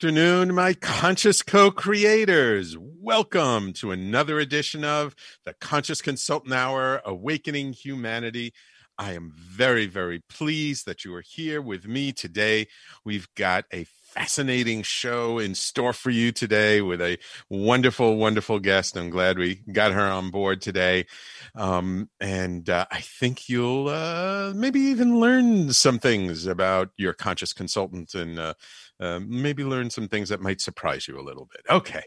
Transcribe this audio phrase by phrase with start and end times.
[0.00, 2.74] afternoon, my conscious co creators.
[2.78, 8.54] Welcome to another edition of the Conscious Consultant Hour Awakening Humanity.
[8.96, 12.68] I am very, very pleased that you are here with me today.
[13.04, 17.18] We've got a fascinating show in store for you today with a
[17.50, 18.96] wonderful, wonderful guest.
[18.96, 21.06] I'm glad we got her on board today.
[21.54, 27.52] Um, and uh, I think you'll uh, maybe even learn some things about your conscious
[27.52, 28.54] consultant and uh,
[29.00, 31.62] uh maybe learn some things that might surprise you a little bit.
[31.68, 32.04] Okay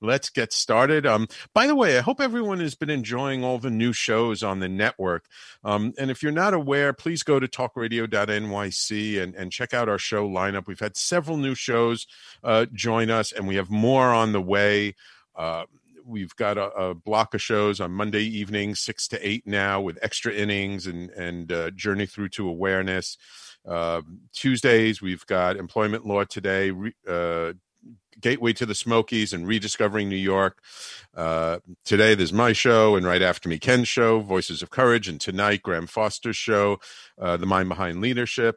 [0.00, 1.06] let's get started.
[1.06, 4.60] Um, by the way, I hope everyone has been enjoying all the new shows on
[4.60, 5.26] the network.
[5.64, 9.98] Um, and if you're not aware, please go to talkradio.nyc and, and check out our
[9.98, 10.66] show lineup.
[10.66, 12.06] We've had several new shows
[12.44, 14.94] uh, join us, and we have more on the way.
[15.34, 15.64] Uh,
[16.04, 19.98] we've got a, a, block of shows on Monday evening, six to eight now, with
[20.02, 23.18] extra innings and and uh, journey through to awareness.
[23.66, 26.72] Uh, Tuesdays we've got employment law today,
[27.08, 27.52] uh,
[28.20, 30.62] Gateway to the Smokies and Rediscovering New York.
[31.14, 35.20] Uh, today, there's my show, and right after me, Ken's show, Voices of Courage, and
[35.20, 36.78] tonight, Graham Foster's show,
[37.20, 38.56] uh, The Mind Behind Leadership.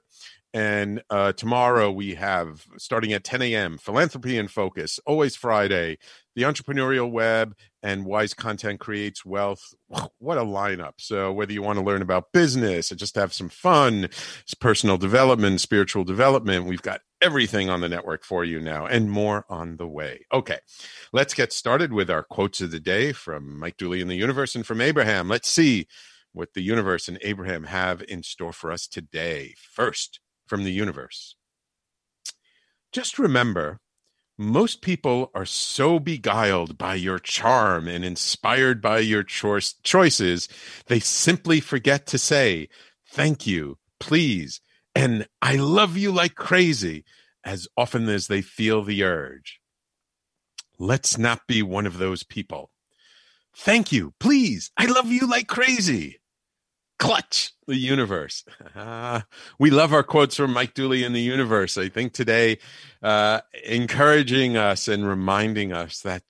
[0.54, 5.98] And uh, tomorrow we have, starting at 10 a.m., Philanthropy in Focus, always Friday,
[6.40, 9.74] the Entrepreneurial Web, and Wise Content Creates Wealth.
[10.20, 10.94] What a lineup.
[10.98, 14.08] So, whether you want to learn about business or just have some fun,
[14.62, 19.46] personal development, spiritual development, we've got everything on the network for you now and more
[19.50, 20.26] on the way.
[20.32, 20.60] Okay,
[21.12, 24.56] let's get started with our quotes of the day from Mike Dooley in the universe
[24.56, 25.28] and from Abraham.
[25.28, 25.88] Let's see
[26.32, 29.56] what the universe and Abraham have in store for us today.
[29.58, 31.36] First, from the universe.
[32.94, 33.82] Just remember,
[34.40, 40.48] most people are so beguiled by your charm and inspired by your cho- choices,
[40.88, 42.70] they simply forget to say,
[43.06, 44.62] thank you, please,
[44.96, 47.04] and I love you like crazy
[47.44, 49.60] as often as they feel the urge.
[50.80, 52.72] Let's not be one of those people.
[53.54, 56.19] Thank you, please, I love you like crazy
[57.00, 58.44] clutch the universe.
[58.76, 59.22] Uh,
[59.60, 61.78] we love our quotes from Mike Dooley in the universe.
[61.78, 62.60] I think today,
[63.02, 66.24] uh, encouraging us and reminding us that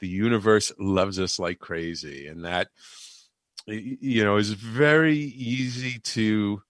[0.00, 2.68] the universe loves us like crazy, and that
[3.66, 6.62] you know is very easy to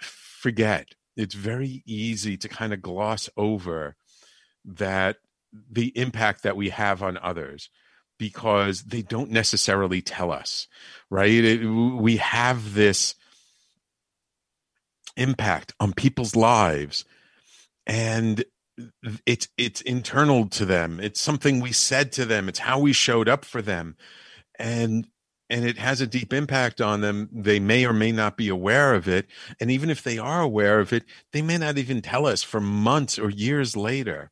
[0.00, 0.88] forget.
[1.16, 3.96] It's very easy to kind of gloss over
[4.64, 5.16] that
[5.70, 7.70] the impact that we have on others
[8.22, 10.68] because they don't necessarily tell us,
[11.10, 11.28] right?
[11.28, 13.16] It, we have this
[15.16, 17.04] impact on people's lives
[17.84, 18.44] and
[19.26, 21.00] it's it's internal to them.
[21.00, 22.48] It's something we said to them.
[22.48, 23.96] It's how we showed up for them.
[24.56, 25.08] And
[25.50, 27.28] and it has a deep impact on them.
[27.32, 29.26] They may or may not be aware of it.
[29.58, 31.02] And even if they are aware of it
[31.32, 34.30] they may not even tell us for months or years later.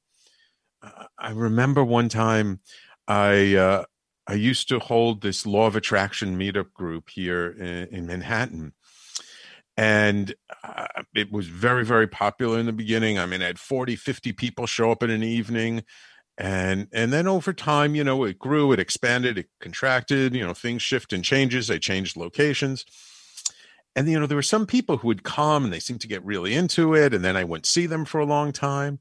[0.81, 2.61] Uh, i remember one time
[3.11, 3.85] I uh,
[4.29, 8.73] I used to hold this law of attraction meetup group here in, in Manhattan,
[9.77, 13.19] and uh, it was very very popular in the beginning.
[13.19, 15.83] I mean, I had 40, 50 people show up in an evening,
[16.39, 20.33] and and then over time, you know, it grew, it expanded, it contracted.
[20.33, 21.69] You know, things shift and changes.
[21.69, 22.85] I changed locations.
[23.97, 26.25] And you know, there were some people who would come and they seemed to get
[26.25, 29.01] really into it, and then I wouldn't see them for a long time.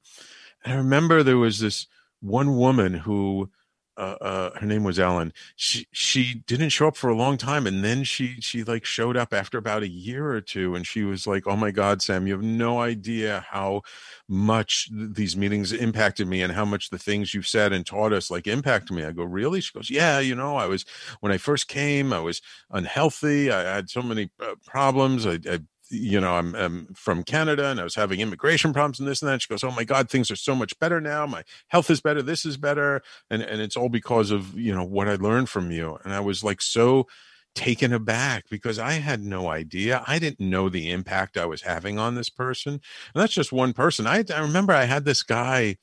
[0.65, 1.85] And I remember there was this
[2.21, 3.51] one woman who
[3.99, 5.33] uh, uh, her name was Ellen.
[5.57, 9.17] She she didn't show up for a long time, and then she she like showed
[9.17, 12.25] up after about a year or two, and she was like, "Oh my God, Sam,
[12.25, 13.81] you have no idea how
[14.27, 18.13] much th- these meetings impacted me, and how much the things you've said and taught
[18.13, 20.85] us like impacted me." I go, "Really?" She goes, "Yeah, you know, I was
[21.19, 22.41] when I first came, I was
[22.71, 23.51] unhealthy.
[23.51, 25.25] I had so many uh, problems.
[25.25, 29.07] I, I you know, I'm, I'm, from Canada and I was having immigration problems and
[29.07, 29.41] this and that.
[29.41, 31.25] She goes, Oh my God, things are so much better now.
[31.25, 32.21] My health is better.
[32.21, 33.01] This is better.
[33.29, 35.97] And, and it's all because of, you know, what I learned from you.
[36.03, 37.07] And I was like so
[37.55, 40.03] taken aback because I had no idea.
[40.07, 42.73] I didn't know the impact I was having on this person.
[42.73, 42.81] And
[43.15, 44.07] that's just one person.
[44.07, 45.77] I, I remember I had this guy,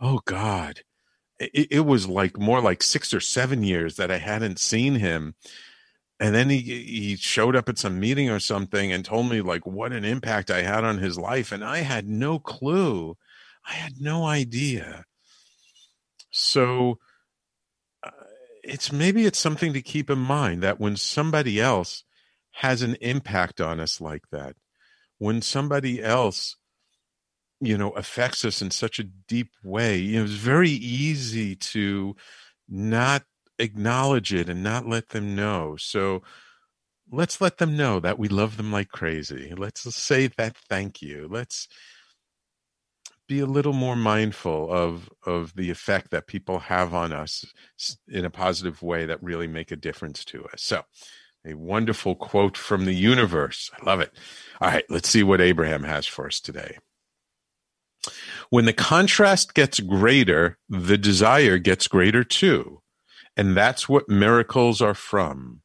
[0.00, 0.80] oh God,
[1.38, 5.34] it, it was like more like six or seven years that I hadn't seen him
[6.18, 9.66] and then he he showed up at some meeting or something and told me like
[9.66, 13.16] what an impact I had on his life and I had no clue.
[13.68, 15.04] I had no idea.
[16.30, 16.98] So
[18.02, 18.10] uh,
[18.62, 22.04] it's maybe it's something to keep in mind that when somebody else
[22.52, 24.56] has an impact on us like that,
[25.18, 26.56] when somebody else
[27.60, 32.16] you know affects us in such a deep way, you know, it's very easy to
[32.68, 33.22] not
[33.58, 35.76] acknowledge it and not let them know.
[35.76, 36.22] So
[37.10, 39.54] let's let them know that we love them like crazy.
[39.56, 41.28] Let's say that thank you.
[41.30, 41.68] Let's
[43.28, 47.44] be a little more mindful of of the effect that people have on us
[48.08, 50.62] in a positive way that really make a difference to us.
[50.62, 50.82] So,
[51.44, 53.70] a wonderful quote from the universe.
[53.80, 54.12] I love it.
[54.60, 56.78] All right, let's see what Abraham has for us today.
[58.50, 62.80] When the contrast gets greater, the desire gets greater too.
[63.36, 65.62] And that's what miracles are from.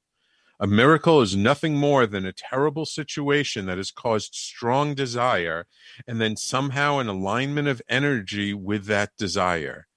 [0.59, 5.65] A miracle is nothing more than a terrible situation that has caused strong desire
[6.07, 9.87] and then somehow an alignment of energy with that desire.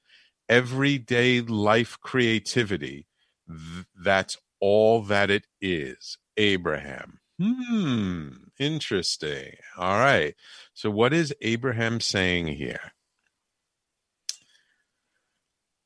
[0.49, 3.07] Everyday life creativity,
[3.47, 6.17] th- that's all that it is.
[6.39, 7.19] Abraham.
[7.39, 8.29] Hmm,
[8.59, 9.57] interesting.
[9.77, 10.35] All right.
[10.73, 12.93] So, what is Abraham saying here?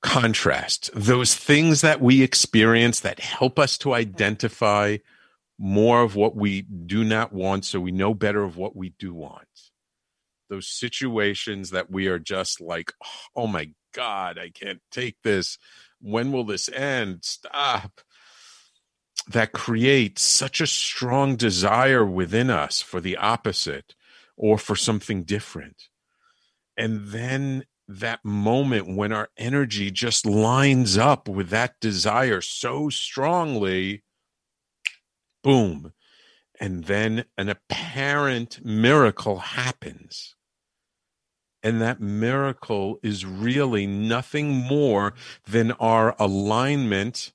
[0.03, 4.99] Contrast, those things that we experience that help us to identify
[5.59, 9.13] more of what we do not want so we know better of what we do
[9.13, 9.47] want.
[10.49, 12.93] Those situations that we are just like,
[13.35, 15.59] oh my God, I can't take this.
[16.01, 17.25] When will this end?
[17.25, 18.01] Stop.
[19.27, 23.95] That creates such a strong desire within us for the opposite
[24.37, 25.89] or for something different.
[26.77, 34.05] And then that moment when our energy just lines up with that desire so strongly,
[35.43, 35.93] boom.
[36.61, 40.35] And then an apparent miracle happens.
[41.63, 45.15] And that miracle is really nothing more
[45.47, 47.33] than our alignment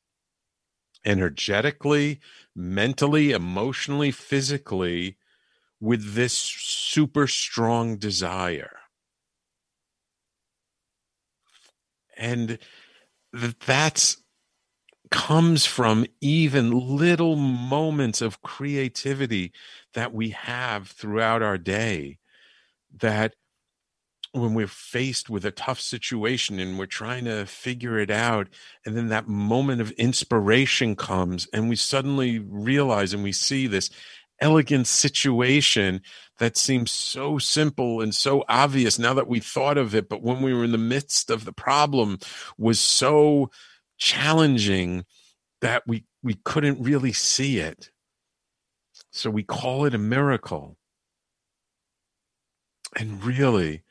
[1.06, 2.20] energetically,
[2.56, 5.18] mentally, emotionally, physically
[5.80, 8.83] with this super strong desire.
[12.18, 12.58] And
[13.66, 14.18] that's
[15.12, 19.52] comes from even little moments of creativity
[19.94, 22.18] that we have throughout our day
[23.00, 23.36] that
[24.32, 28.48] when we're faced with a tough situation and we're trying to figure it out
[28.86, 33.92] and then that moment of inspiration comes and we suddenly realize and we see this
[34.44, 36.02] elegant situation
[36.40, 40.42] that seems so simple and so obvious now that we thought of it but when
[40.42, 42.20] we were in the midst of the problem
[42.58, 43.50] was so
[43.98, 45.06] challenging
[45.62, 47.90] that we we couldn't really see it.
[49.12, 50.78] So we call it a miracle.
[52.96, 53.84] And really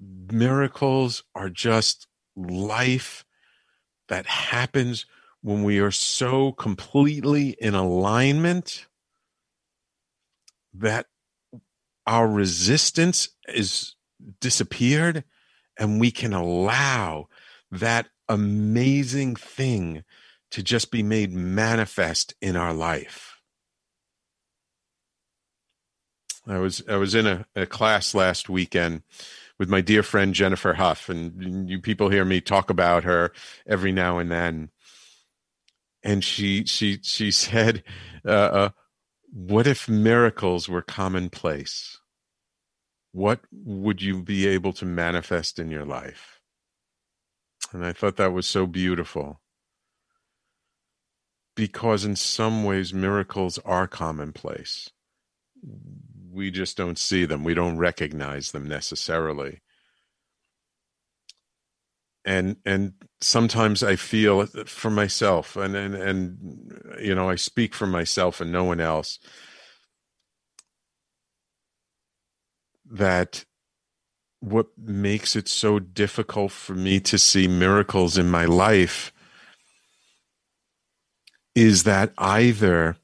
[0.00, 2.06] miracles are just
[2.36, 3.24] life
[4.08, 5.06] that happens
[5.42, 8.86] when we are so completely in alignment
[10.78, 11.06] that
[12.06, 13.94] our resistance is
[14.40, 15.24] disappeared
[15.78, 17.28] and we can allow
[17.70, 20.04] that amazing thing
[20.50, 23.36] to just be made manifest in our life.
[26.46, 29.02] I was I was in a, a class last weekend
[29.58, 33.32] with my dear friend Jennifer Huff, and you people hear me talk about her
[33.66, 34.70] every now and then.
[36.02, 37.82] And she she she said,
[38.24, 38.68] uh, uh,
[39.32, 41.98] what if miracles were commonplace?
[43.12, 46.40] What would you be able to manifest in your life?
[47.72, 49.40] And I thought that was so beautiful.
[51.54, 54.90] Because in some ways, miracles are commonplace.
[56.30, 59.60] We just don't see them, we don't recognize them necessarily.
[62.24, 67.74] And and sometimes I feel uh, for myself, and and and you know, I speak
[67.74, 69.18] for myself and no one else.
[72.90, 73.44] That
[74.40, 79.12] what makes it so difficult for me to see miracles in my life
[81.54, 82.96] is that either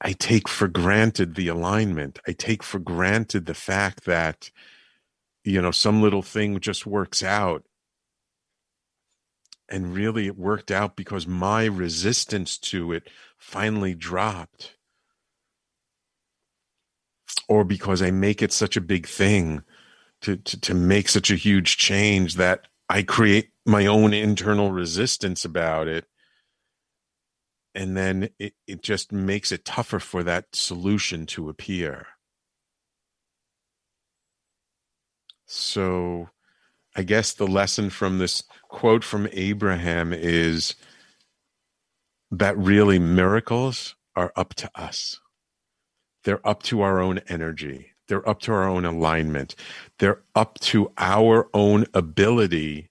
[0.00, 4.50] I take for granted the alignment, I take for granted the fact that,
[5.44, 7.64] you know, some little thing just works out.
[9.68, 14.76] And really, it worked out because my resistance to it finally dropped.
[17.48, 19.62] Or because I make it such a big thing
[20.20, 25.44] to, to, to make such a huge change that I create my own internal resistance
[25.44, 26.06] about it.
[27.74, 32.06] And then it, it just makes it tougher for that solution to appear.
[35.46, 36.30] So
[36.96, 40.74] I guess the lesson from this quote from Abraham is
[42.30, 45.20] that really miracles are up to us.
[46.24, 47.90] They're up to our own energy.
[48.08, 49.54] They're up to our own alignment.
[49.98, 52.90] They're up to our own ability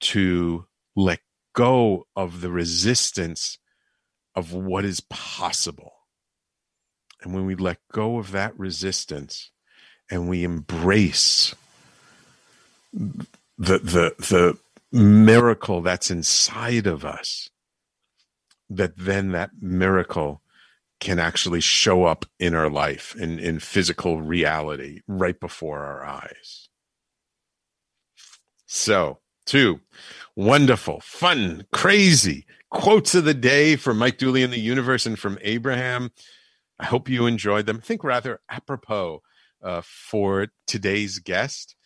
[0.00, 1.20] to let
[1.54, 3.58] go of the resistance
[4.34, 5.92] of what is possible.
[7.22, 9.50] And when we let go of that resistance
[10.10, 11.54] and we embrace
[12.92, 14.58] the the the
[14.92, 17.50] miracle that's inside of us,
[18.68, 20.42] that then that miracle
[21.00, 26.68] can actually show up in our life in, in physical reality right before our eyes.
[28.66, 29.80] So, two
[30.36, 35.38] wonderful, fun, crazy quotes of the day from Mike Dooley in the universe and from
[35.42, 36.10] Abraham.
[36.78, 37.78] I hope you enjoyed them.
[37.78, 39.22] I think rather apropos
[39.62, 41.76] uh, for today's guest,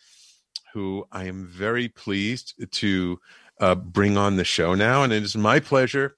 [0.75, 3.19] who I am very pleased to
[3.61, 5.03] uh, bring on the show now.
[5.03, 6.17] And it is my pleasure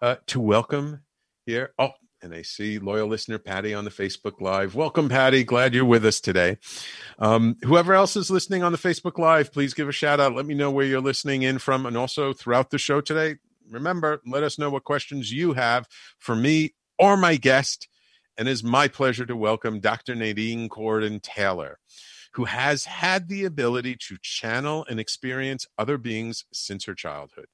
[0.00, 1.02] uh, to welcome
[1.44, 1.74] here.
[1.78, 1.90] Oh,
[2.22, 4.74] and I see loyal listener Patty on the Facebook Live.
[4.74, 5.44] Welcome, Patty.
[5.44, 6.56] Glad you're with us today.
[7.18, 10.34] Um, whoever else is listening on the Facebook Live, please give a shout out.
[10.34, 13.36] Let me know where you're listening in from, and also throughout the show today.
[13.70, 15.86] Remember, let us know what questions you have
[16.18, 17.86] for me or my guest.
[18.38, 20.14] And it's my pleasure to welcome Dr.
[20.14, 21.78] Nadine Gordon Taylor
[22.32, 27.46] who has had the ability to channel and experience other beings since her childhood.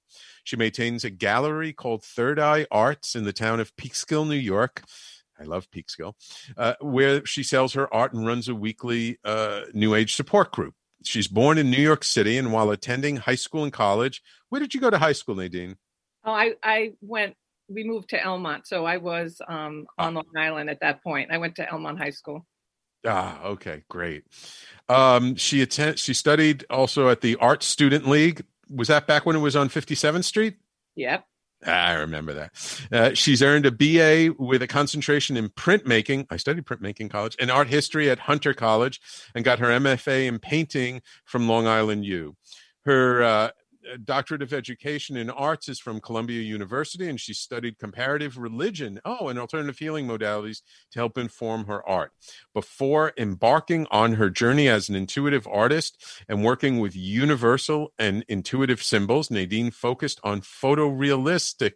[0.45, 4.83] She maintains a gallery called Third Eye Arts in the town of Peekskill, New York.
[5.39, 6.15] I love Peekskill,
[6.57, 10.75] uh, where she sells her art and runs a weekly uh, New Age support group.
[11.05, 14.75] She's born in New York City, and while attending high school and college, where did
[14.75, 15.77] you go to high school, Nadine?
[16.25, 17.35] Oh, I, I went,
[17.69, 18.67] we moved to Elmont.
[18.67, 20.21] So I was um, on ah.
[20.21, 21.31] Long Island at that point.
[21.31, 22.47] I went to Elmont High School.
[23.07, 24.25] Ah, okay, great.
[24.89, 25.99] Um, she attend.
[25.99, 28.45] She studied also at the Art Student League.
[28.71, 30.57] Was that back when it was on Fifty Seventh Street?
[30.97, 31.25] Yep.
[31.65, 32.89] I remember that.
[32.93, 36.27] Uh, she's earned a BA with a concentration in printmaking.
[36.31, 39.01] I studied printmaking college and art history at Hunter College,
[39.35, 42.37] and got her MFA in painting from Long Island U.
[42.85, 43.51] Her uh,
[44.05, 49.29] doctorate of education in arts is from Columbia University, and she studied comparative religion, oh,
[49.29, 50.63] and alternative healing modalities
[50.93, 52.13] to help inform her art.
[52.55, 58.83] Before embarking on her journey as an intuitive artist and working with universal and intuitive
[58.83, 61.73] symbols, Nadine focused on photorealistic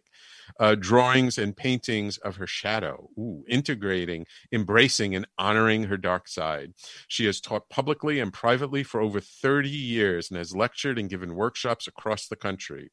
[0.59, 6.73] uh, drawings and paintings of her shadow, Ooh, integrating, embracing, and honoring her dark side.
[7.07, 11.35] She has taught publicly and privately for over 30 years and has lectured and given
[11.35, 12.91] workshops across the country.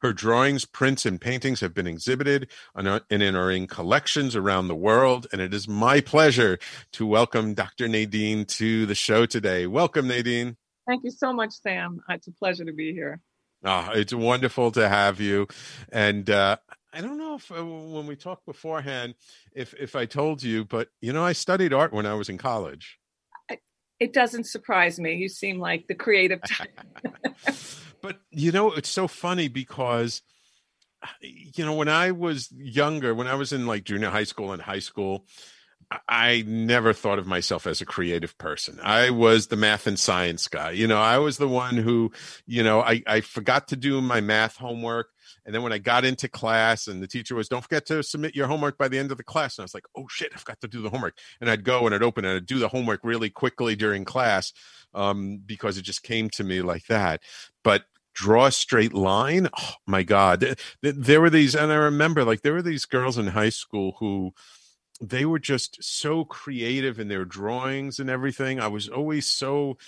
[0.00, 4.74] Her drawings, prints, and paintings have been exhibited and in are in collections around the
[4.74, 5.26] world.
[5.32, 6.58] And it is my pleasure
[6.92, 7.88] to welcome Dr.
[7.88, 9.66] Nadine to the show today.
[9.66, 10.56] Welcome, Nadine.
[10.86, 12.00] Thank you so much, Sam.
[12.08, 13.20] It's a pleasure to be here.
[13.64, 15.46] Oh, it's wonderful to have you.
[15.92, 16.56] And uh,
[16.92, 19.14] I don't know if uh, when we talked beforehand,
[19.54, 22.38] if if I told you, but you know, I studied art when I was in
[22.38, 22.98] college.
[23.98, 25.14] It doesn't surprise me.
[25.16, 26.80] You seem like the creative type.
[28.00, 30.22] but you know, it's so funny because
[31.20, 34.62] you know, when I was younger, when I was in like junior high school and
[34.62, 35.26] high school,
[36.08, 38.78] I never thought of myself as a creative person.
[38.82, 40.70] I was the math and science guy.
[40.70, 42.12] You know, I was the one who,
[42.46, 45.08] you know, I, I forgot to do my math homework.
[45.44, 48.36] And then when I got into class and the teacher was, don't forget to submit
[48.36, 49.58] your homework by the end of the class.
[49.58, 51.18] And I was like, oh shit, I've got to do the homework.
[51.40, 54.52] And I'd go and I'd open and I'd do the homework really quickly during class
[54.94, 57.20] um, because it just came to me like that.
[57.64, 60.56] But draw a straight line, oh my God.
[60.82, 64.34] There were these, and I remember like there were these girls in high school who,
[65.00, 68.60] they were just so creative in their drawings and everything.
[68.60, 69.78] I was always so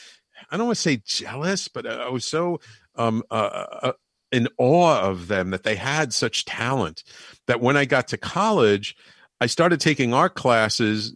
[0.50, 2.60] I don't want to say jealous, but I was so
[2.96, 3.92] um, uh, uh, uh,
[4.30, 7.04] in awe of them that they had such talent
[7.46, 8.96] that when I got to college,
[9.40, 11.14] I started taking art classes,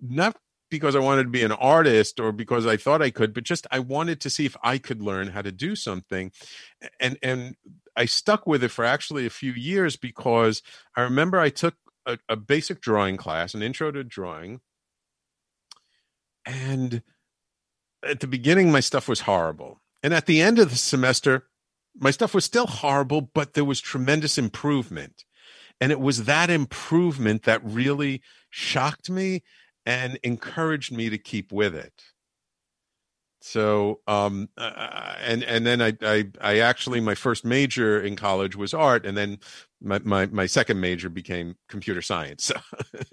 [0.00, 0.36] not
[0.70, 3.66] because I wanted to be an artist or because I thought I could, but just
[3.70, 6.30] I wanted to see if I could learn how to do something.
[7.00, 7.56] And and
[7.96, 10.62] I stuck with it for actually a few years because
[10.96, 11.74] I remember I took
[12.12, 14.60] a, a basic drawing class, an intro to drawing,
[16.44, 17.02] and
[18.06, 19.80] at the beginning my stuff was horrible.
[20.02, 21.46] And at the end of the semester,
[21.98, 25.24] my stuff was still horrible, but there was tremendous improvement.
[25.80, 29.42] And it was that improvement that really shocked me
[29.86, 32.09] and encouraged me to keep with it.
[33.42, 38.14] So, um, uh, uh, and and then I, I I actually my first major in
[38.14, 39.38] college was art, and then
[39.80, 42.52] my my, my second major became computer science.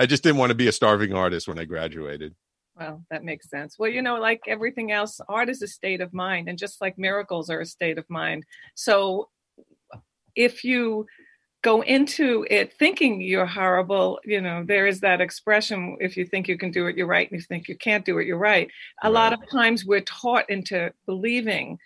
[0.00, 2.34] I just didn't want to be a starving artist when I graduated.
[2.76, 3.76] Well, that makes sense.
[3.78, 6.98] Well, you know, like everything else, art is a state of mind, and just like
[6.98, 8.44] miracles are a state of mind.
[8.74, 9.28] So,
[10.34, 11.06] if you
[11.62, 16.48] go into it thinking you're horrible you know there is that expression if you think
[16.48, 18.38] you can do it you're right and if you think you can't do it you're
[18.38, 18.68] right
[19.02, 19.12] a right.
[19.12, 21.78] lot of times we're taught into believing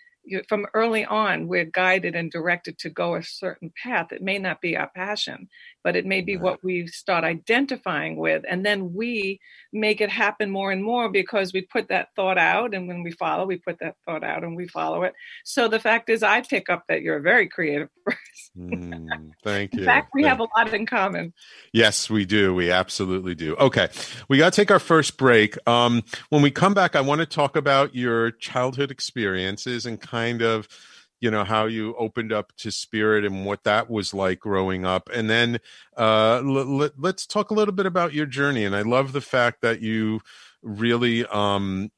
[0.47, 4.11] from early on we're guided and directed to go a certain path.
[4.11, 5.49] It may not be our passion
[5.85, 6.43] but it may be right.
[6.43, 9.39] what we start identifying with and then we
[9.71, 13.11] make it happen more and more because we put that thought out and when we
[13.11, 15.13] follow we put that thought out and we follow it.
[15.43, 18.17] So the fact is i pick up that you're a very creative person.
[18.57, 19.81] Mm, thank you.
[19.81, 21.33] in fact we thank have a lot in common.
[21.71, 22.55] Yes we do.
[22.55, 23.55] We absolutely do.
[23.57, 23.89] Okay
[24.27, 25.55] we got to take our first break.
[25.67, 30.41] Um, when we come back i want to talk about your childhood experiences and kind
[30.41, 30.67] of
[31.19, 35.09] you know how you opened up to spirit and what that was like growing up.
[35.13, 35.59] And then
[35.97, 38.63] uh, l- l- let's talk a little bit about your journey.
[38.63, 40.21] And i love the fact that you
[40.61, 41.89] really um,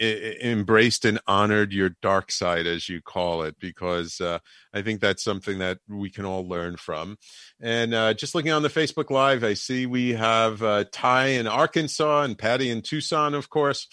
[0.00, 4.38] embraced and honored your dark side as you call it because uh,
[4.72, 7.18] i think that's something that we can all learn from.
[7.60, 11.46] And uh, just looking on the facebook live i see we have uh, ty in
[11.46, 13.88] arkansas and patty in tucson of course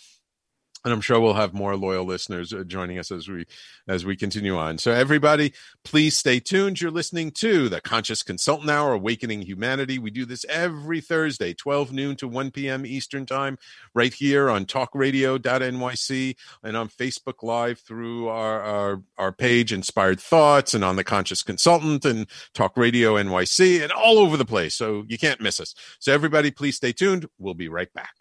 [0.87, 3.45] and I'm sure we'll have more loyal listeners uh, joining us as we
[3.89, 4.77] as we continue on.
[4.77, 6.79] So everybody, please stay tuned.
[6.79, 9.99] You're listening to the Conscious Consultant Hour, Awakening Humanity.
[9.99, 12.85] We do this every Thursday, 12 noon to 1 p.m.
[12.85, 13.57] Eastern Time,
[13.93, 20.73] right here on TalkRadio.nyc and on Facebook Live through our our, our page Inspired Thoughts
[20.73, 24.73] and on the Conscious Consultant and Talk Radio NYC and all over the place.
[24.73, 25.75] So you can't miss us.
[25.99, 27.27] So everybody, please stay tuned.
[27.37, 28.16] We'll be right back.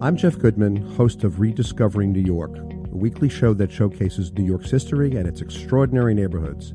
[0.00, 4.70] I'm Jeff Goodman, host of Rediscovering New York, a weekly show that showcases New York's
[4.70, 6.72] history and its extraordinary neighborhoods.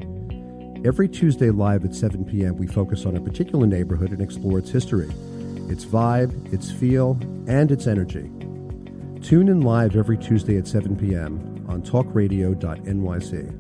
[0.86, 4.70] Every Tuesday live at 7 p.m., we focus on a particular neighborhood and explore its
[4.70, 5.10] history,
[5.70, 7.18] its vibe, its feel,
[7.48, 8.30] and its energy.
[9.22, 11.66] Tune in live every Tuesday at 7 p.m.
[11.70, 13.60] on talkradio.nyc.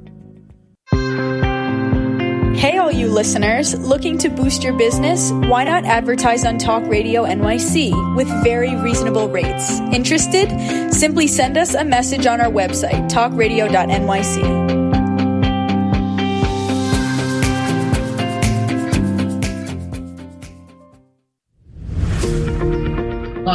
[2.57, 5.31] Hey, all you listeners, looking to boost your business?
[5.31, 9.79] Why not advertise on Talk Radio NYC with very reasonable rates?
[9.93, 10.93] Interested?
[10.93, 14.82] Simply send us a message on our website, talkradio.nyc.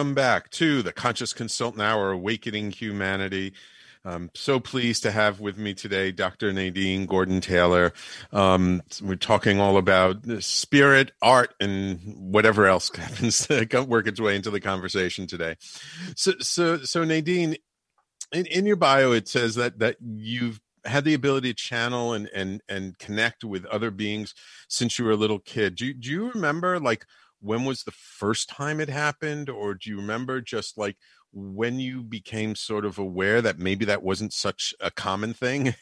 [0.00, 3.52] Welcome back to the Conscious Consultant Hour Awakening Humanity.
[4.02, 6.54] I'm so pleased to have with me today Dr.
[6.54, 7.92] Nadine Gordon Taylor.
[8.32, 12.00] Um, we're talking all about spirit, art, and
[12.32, 15.56] whatever else happens to work its way into the conversation today.
[16.16, 17.56] So, so, so Nadine,
[18.32, 22.26] in, in your bio, it says that that you've had the ability to channel and
[22.34, 24.34] and and connect with other beings
[24.66, 25.74] since you were a little kid.
[25.74, 27.04] Do you, do you remember like
[27.40, 30.96] when was the first time it happened, or do you remember just like
[31.32, 35.74] when you became sort of aware that maybe that wasn't such a common thing?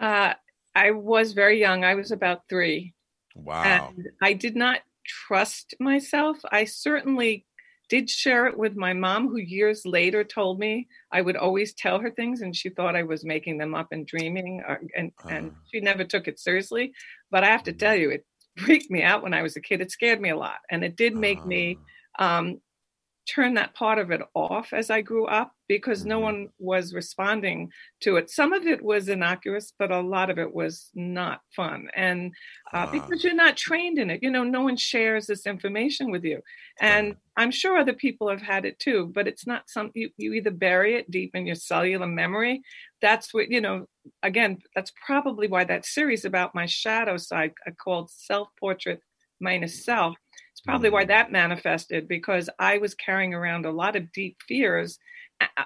[0.00, 0.34] Uh,
[0.74, 1.84] I was very young.
[1.84, 2.94] I was about three.
[3.36, 3.92] Wow.
[3.96, 6.38] And I did not trust myself.
[6.50, 7.46] I certainly
[7.88, 11.98] did share it with my mom, who years later told me I would always tell
[11.98, 15.12] her things, and she thought I was making them up and dreaming, or, uh, and
[15.24, 15.28] uh.
[15.28, 16.94] and she never took it seriously.
[17.30, 17.78] But I have to mm.
[17.78, 18.24] tell you, it
[18.56, 19.80] freaked me out when I was a kid.
[19.80, 21.46] It scared me a lot, and it did make uh.
[21.46, 21.78] me
[22.18, 22.60] um,
[23.26, 26.24] turn that part of it off as I grew up because no mm-hmm.
[26.24, 28.30] one was responding to it.
[28.30, 31.88] Some of it was innocuous, but a lot of it was not fun.
[31.94, 32.32] And
[32.72, 36.24] uh, because you're not trained in it, you know, no one shares this information with
[36.24, 36.40] you.
[36.80, 40.32] And I'm sure other people have had it too, but it's not something you, you
[40.34, 42.62] either bury it deep in your cellular memory.
[43.02, 43.86] That's what, you know,
[44.22, 49.00] again, that's probably why that series about my shadow side uh, called Self Portrait
[49.40, 50.16] Minus Self
[50.52, 51.08] it's probably why mm.
[51.08, 54.98] that manifested because I was carrying around a lot of deep fears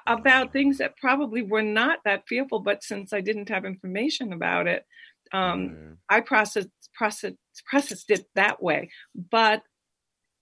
[0.07, 4.67] about things that probably were not that fearful, but since I didn't have information about
[4.67, 4.85] it,
[5.33, 5.93] um, mm-hmm.
[6.09, 8.91] I processed, processed processed it that way.
[9.31, 9.63] But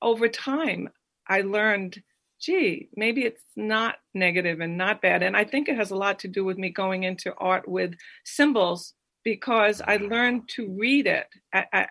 [0.02, 0.90] over time,
[1.26, 2.00] I learned,
[2.44, 5.22] gee, maybe it's not negative and not bad.
[5.22, 7.94] And I think it has a lot to do with me going into art with
[8.24, 11.26] symbols because I learned to read it.
[11.52, 11.87] I, I,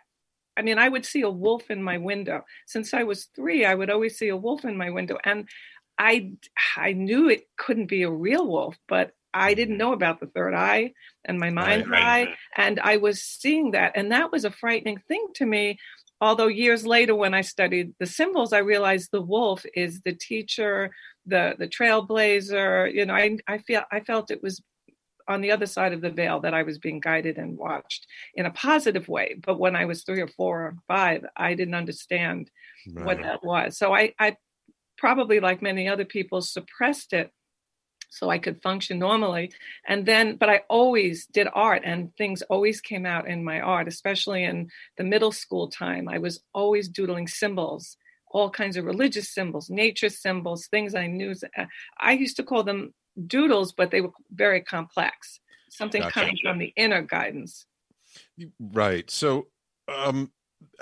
[0.56, 2.44] I mean, I would see a wolf in my window.
[2.68, 5.18] Since I was three, I would always see a wolf in my window.
[5.24, 5.50] And
[5.98, 6.34] I
[6.78, 10.54] I knew it couldn't be a real wolf, but I didn't know about the third
[10.54, 10.94] eye
[11.26, 12.28] and my mind's right, right.
[12.30, 12.34] eye.
[12.56, 13.94] And I was seeing that.
[13.96, 15.80] And that was a frightening thing to me.
[16.22, 20.92] Although years later, when I studied the symbols, I realized the wolf is the teacher,
[21.26, 22.94] the the trailblazer.
[22.94, 24.62] You know, I I feel I felt it was
[25.28, 28.46] on the other side of the veil that I was being guided and watched in
[28.46, 29.36] a positive way.
[29.42, 32.50] But when I was three or four or five, I didn't understand
[32.92, 33.06] right.
[33.06, 33.78] what that was.
[33.78, 34.36] So I, I
[34.98, 37.32] probably, like many other people, suppressed it
[38.14, 39.52] so I could function normally.
[39.88, 43.88] And then, but I always did art and things always came out in my art,
[43.88, 46.08] especially in the middle school time.
[46.08, 47.98] I was always doodling symbols,
[48.30, 51.34] all kinds of religious symbols, nature symbols, things I knew.
[52.00, 52.94] I used to call them
[53.26, 55.40] doodles, but they were very complex.
[55.72, 56.14] Something gotcha.
[56.14, 57.66] coming from the inner guidance.
[58.60, 59.10] Right.
[59.10, 59.48] So,
[59.88, 60.32] um,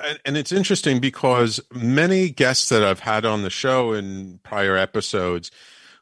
[0.04, 4.76] and, and it's interesting because many guests that I've had on the show in prior
[4.76, 5.50] episodes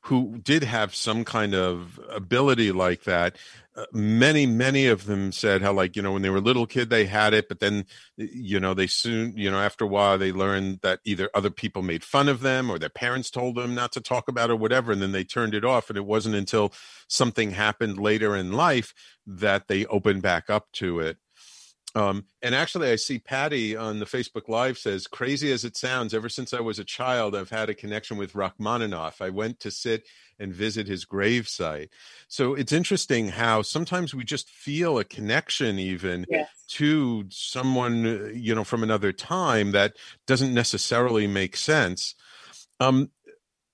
[0.02, 3.36] who did have some kind of ability like that
[3.76, 6.90] uh, many many of them said how like you know when they were little kid
[6.90, 7.86] they had it but then
[8.18, 11.82] you know they soon you know after a while they learned that either other people
[11.82, 14.58] made fun of them or their parents told them not to talk about it or
[14.58, 16.74] whatever and then they turned it off and it wasn't until
[17.08, 18.94] something happened later in life
[19.26, 21.18] that they opened back up to it
[21.96, 26.14] um, and actually, I see Patty on the Facebook Live says, crazy as it sounds,
[26.14, 29.22] ever since I was a child, I've had a connection with Rachmaninoff.
[29.22, 30.06] I went to sit
[30.38, 31.90] and visit his gravesite.
[32.28, 36.48] So it's interesting how sometimes we just feel a connection, even yes.
[36.70, 39.98] to someone, uh, you know, from another time that
[40.28, 42.14] doesn't necessarily make sense.
[42.80, 43.10] Um,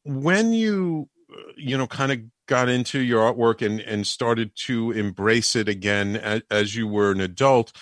[0.03, 4.91] when you, uh, you know, kind of got into your artwork and, and started to
[4.91, 7.73] embrace it again as, as you were an adult,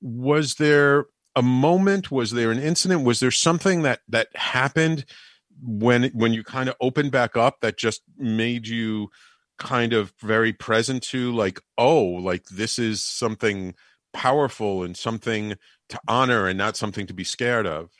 [0.00, 2.10] was there a moment?
[2.10, 3.04] Was there an incident?
[3.04, 5.04] Was there something that that happened
[5.62, 9.10] when when you kind of opened back up that just made you
[9.58, 13.74] kind of very present to like oh like this is something
[14.12, 15.54] powerful and something
[15.88, 17.90] to honor and not something to be scared of?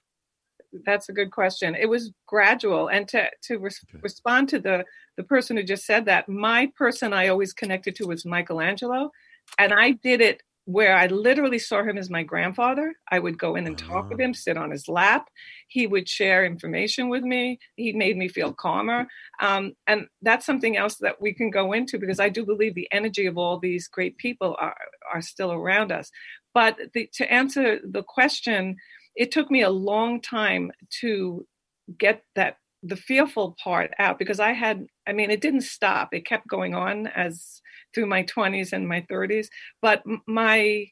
[0.84, 1.74] That's a good question.
[1.74, 4.00] It was gradual and to to res- okay.
[4.02, 4.84] respond to the
[5.18, 9.10] the person who just said that my person i always connected to was michelangelo
[9.58, 12.94] and i did it where I literally saw him as my grandfather.
[13.10, 15.30] I would go in and talk with him, sit on his lap.
[15.66, 17.58] He would share information with me.
[17.76, 19.06] He made me feel calmer.
[19.40, 22.86] Um, and that's something else that we can go into because I do believe the
[22.92, 24.76] energy of all these great people are,
[25.10, 26.10] are still around us.
[26.52, 28.76] But the, to answer the question,
[29.16, 31.46] it took me a long time to
[31.98, 36.10] get that the fearful part out because I had, I mean, it didn't stop.
[36.12, 37.60] It kept going on as
[37.94, 39.48] through my 20s and my 30s.
[39.82, 40.86] But my,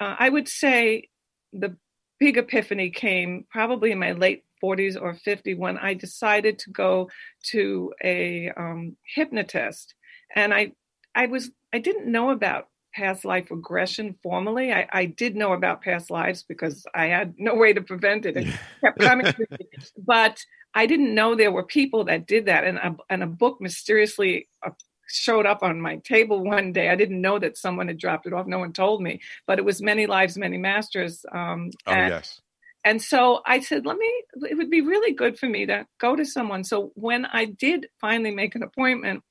[0.00, 1.08] uh, I would say
[1.52, 1.76] the
[2.18, 7.10] big epiphany came probably in my late 40s or 50 when I decided to go
[7.50, 9.94] to a um, hypnotist.
[10.34, 10.72] And I,
[11.14, 14.72] I was, I didn't know about past life regression formally.
[14.72, 18.38] I, I did know about past lives because I had no way to prevent it.
[18.38, 19.32] It kept coming.
[19.98, 20.42] But
[20.74, 22.64] I didn't know there were people that did that.
[22.64, 24.70] And a, and a book mysteriously uh,
[25.08, 26.88] showed up on my table one day.
[26.88, 28.46] I didn't know that someone had dropped it off.
[28.46, 31.24] No one told me, but it was Many Lives, Many Masters.
[31.30, 32.40] Um, oh, and, yes.
[32.82, 34.10] And so I said, let me,
[34.48, 36.64] it would be really good for me to go to someone.
[36.64, 39.22] So when I did finally make an appointment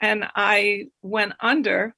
[0.00, 1.94] and I went under,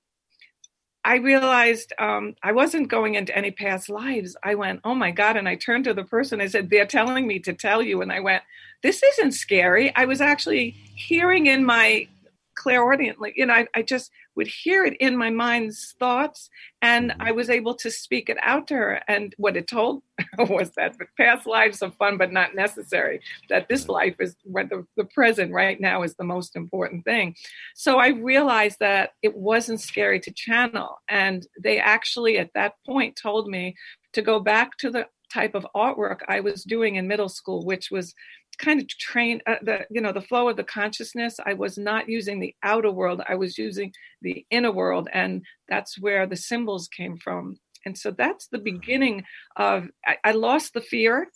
[1.05, 4.37] I realized um, I wasn't going into any past lives.
[4.43, 5.37] I went, oh my God.
[5.37, 6.41] And I turned to the person.
[6.41, 8.03] I said, they're telling me to tell you.
[8.03, 8.43] And I went,
[8.83, 9.95] this isn't scary.
[9.97, 12.07] I was actually hearing in my
[12.55, 16.49] clairaudiently, you know, I, I just would hear it in my mind's thoughts
[16.81, 17.23] and mm-hmm.
[17.23, 19.03] I was able to speak it out to her.
[19.09, 20.03] And what it told
[20.39, 25.05] was that past lives are fun, but not necessary, that this life is the, the
[25.05, 27.35] present right now is the most important thing.
[27.75, 30.99] So I realized that it wasn't scary to channel.
[31.09, 33.75] And they actually, at that point, told me
[34.13, 37.91] to go back to the type of artwork I was doing in middle school, which
[37.91, 38.15] was
[38.59, 41.39] kind of train uh, the you know the flow of the consciousness.
[41.45, 43.23] I was not using the outer world.
[43.29, 47.57] I was using the inner world and that's where the symbols came from.
[47.85, 49.25] And so that's the beginning
[49.57, 51.29] of I, I lost the fear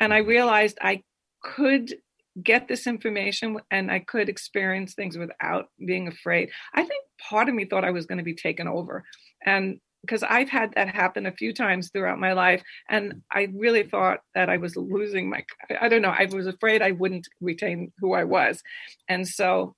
[0.00, 1.02] and i realized i
[1.42, 1.94] could
[2.42, 6.50] get this information and i could experience things without being afraid.
[6.74, 9.04] I think part of me thought i was going to be taken over
[9.44, 12.62] and because I've had that happen a few times throughout my life.
[12.88, 15.44] And I really thought that I was losing my,
[15.80, 18.62] I don't know, I was afraid I wouldn't retain who I was.
[19.08, 19.76] And so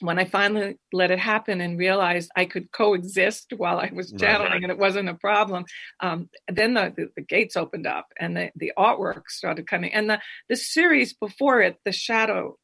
[0.00, 4.52] when I finally let it happen and realized I could coexist while I was channeling
[4.52, 4.62] right.
[4.62, 5.64] and it wasn't a problem,
[6.00, 9.94] um, then the, the, the, gates opened up and the, the artwork started coming.
[9.94, 12.58] And the, the series before it, the Shadow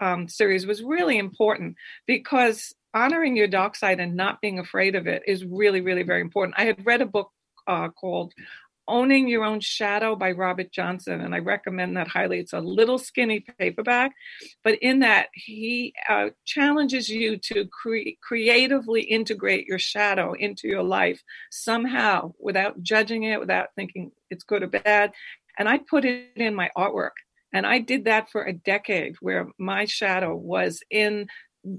[0.00, 5.06] um, series, was really important because honoring your dark side and not being afraid of
[5.06, 6.58] it is really, really very important.
[6.58, 7.30] I had read a book
[7.66, 8.32] uh, called
[8.88, 12.38] Owning Your Own Shadow by Robert Johnson, and I recommend that highly.
[12.38, 14.12] It's a little skinny paperback,
[14.64, 20.84] but in that, he uh, challenges you to cre- creatively integrate your shadow into your
[20.84, 25.12] life somehow without judging it, without thinking it's good or bad.
[25.58, 27.16] And I put it in my artwork.
[27.52, 31.26] And I did that for a decade where my shadow was in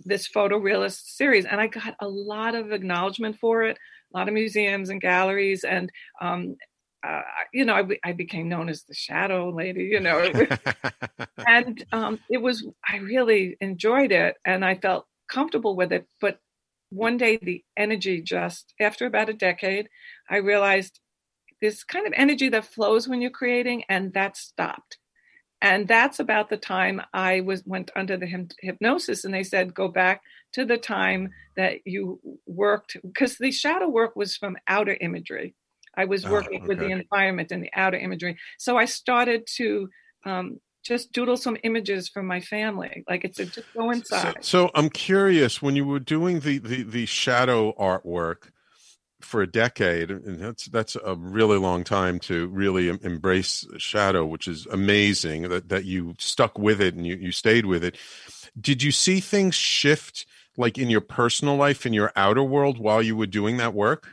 [0.05, 3.77] this photorealist series and i got a lot of acknowledgement for it
[4.13, 6.55] a lot of museums and galleries and um,
[7.05, 7.21] uh,
[7.53, 10.31] you know I, I, became known as the shadow lady you know.
[11.47, 16.39] And um, it was i really enjoyed it and i felt comfortable with it but
[16.89, 19.87] one day the energy just after about a decade
[20.29, 20.99] i realized
[21.61, 24.97] this kind of energy that flows when you're creating and that stopped
[25.61, 29.87] and that's about the time i was went under the hypnosis and they said go
[29.87, 30.21] back
[30.53, 35.55] to the time that you worked because the shadow work was from outer imagery.
[35.95, 36.67] I was ah, working oh, okay.
[36.67, 38.37] with the environment and the outer imagery.
[38.57, 39.89] So i started to
[40.25, 44.67] um, just doodle some images from my family like it's a, just go inside so,
[44.67, 48.51] so i'm curious when you were doing the the, the shadow artwork
[49.21, 54.47] for a decade and that's that's a really long time to really embrace shadow which
[54.47, 57.97] is amazing that, that you stuck with it and you, you stayed with it.
[58.59, 60.25] Did you see things shift
[60.55, 64.07] like in your personal life in your outer world while you were doing that work?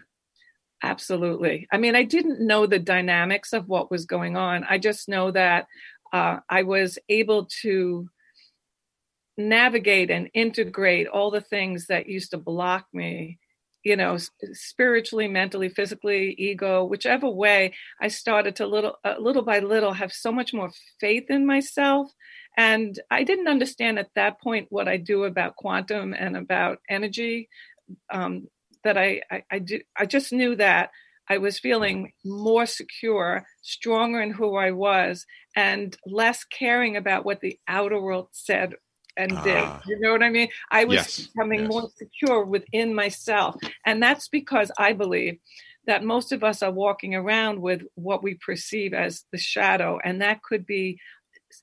[0.83, 1.69] Absolutely.
[1.71, 4.65] I mean i didn't know the dynamics of what was going on.
[4.65, 5.67] I just know that
[6.15, 8.09] uh, i was able to
[9.37, 13.39] navigate and integrate all the things that used to block me
[13.85, 14.17] you know
[14.53, 20.13] spiritually mentally physically ego whichever way i started to little uh, little by little have
[20.13, 20.71] so much more
[21.01, 22.11] faith in myself.
[22.57, 27.49] And i didn't understand at that point what i do about quantum and about energy
[28.11, 28.49] um,
[28.83, 30.91] that I, I i do i just knew that
[31.29, 37.41] i was feeling more secure stronger in who i was and less caring about what
[37.41, 38.75] the outer world said
[39.17, 39.57] and did.
[39.57, 39.81] Ah.
[39.87, 40.49] You know what I mean?
[40.71, 41.69] I was yes, becoming yes.
[41.69, 43.57] more secure within myself.
[43.87, 45.39] And that's because I believe
[45.87, 49.99] that most of us are walking around with what we perceive as the shadow.
[50.03, 50.99] And that could be,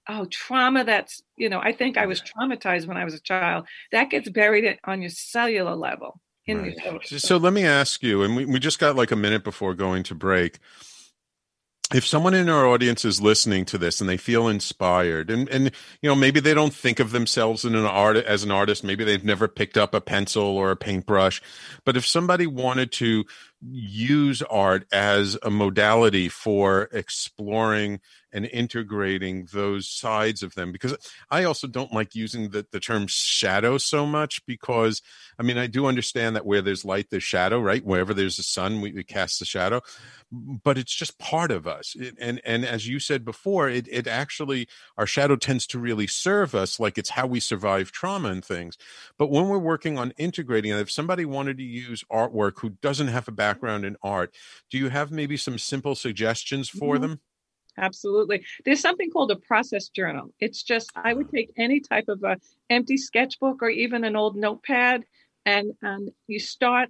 [0.07, 3.67] oh, trauma that's, you know, I think I was traumatized when I was a child.
[3.91, 6.19] That gets buried on your cellular level.
[6.47, 6.75] Right.
[7.05, 10.03] So let me ask you, and we, we just got like a minute before going
[10.03, 10.59] to break
[11.93, 15.71] if someone in our audience is listening to this and they feel inspired and and
[16.01, 19.03] you know maybe they don't think of themselves in an art as an artist maybe
[19.03, 21.41] they've never picked up a pencil or a paintbrush
[21.85, 23.25] but if somebody wanted to
[23.69, 27.99] use art as a modality for exploring
[28.33, 30.95] and integrating those sides of them because
[31.29, 35.01] i also don't like using the, the term shadow so much because
[35.37, 37.85] i mean i do understand that where there's light there's shadow right?
[37.85, 39.81] Wherever there's a sun we, we cast the shadow
[40.31, 41.95] but it's just part of us.
[41.99, 46.07] It, and and as you said before it it actually our shadow tends to really
[46.07, 48.77] serve us like it's how we survive trauma and things.
[49.17, 53.27] But when we're working on integrating if somebody wanted to use artwork who doesn't have
[53.27, 54.33] a background in art.
[54.69, 57.01] Do you have maybe some simple suggestions for mm-hmm.
[57.01, 57.21] them?
[57.77, 58.43] Absolutely.
[58.65, 60.33] There's something called a process journal.
[60.39, 62.37] It's just i would take any type of a
[62.69, 65.03] empty sketchbook or even an old notepad
[65.45, 66.89] and and you start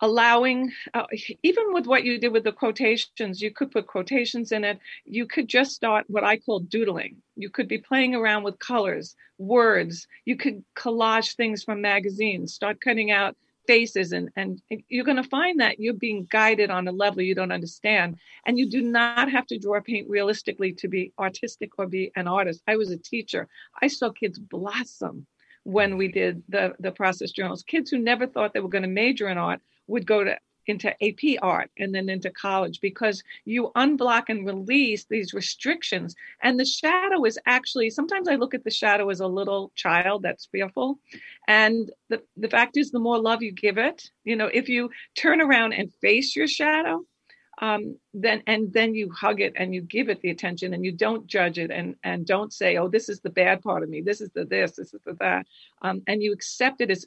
[0.00, 1.06] allowing uh,
[1.42, 4.78] even with what you did with the quotations you could put quotations in it.
[5.04, 7.16] You could just start what i call doodling.
[7.36, 10.06] You could be playing around with colors words.
[10.24, 13.34] You could collage things from magazines start cutting out
[13.66, 17.34] faces and and you're going to find that you're being guided on a level you
[17.34, 21.86] don't understand and you do not have to draw paint realistically to be artistic or
[21.86, 22.62] be an artist.
[22.66, 23.48] I was a teacher.
[23.80, 25.26] I saw kids blossom
[25.64, 27.62] when we did the the process journals.
[27.62, 30.90] Kids who never thought they were going to major in art would go to into
[31.02, 36.14] AP art and then into college because you unblock and release these restrictions.
[36.42, 40.22] And the shadow is actually sometimes I look at the shadow as a little child
[40.22, 40.98] that's fearful.
[41.48, 44.90] And the, the fact is, the more love you give it, you know, if you
[45.16, 47.04] turn around and face your shadow,
[47.60, 50.92] um, then and then you hug it and you give it the attention and you
[50.92, 54.00] don't judge it and and don't say oh this is the bad part of me.
[54.00, 55.46] This is the this this is the that.
[55.82, 57.06] Um, and you accept it as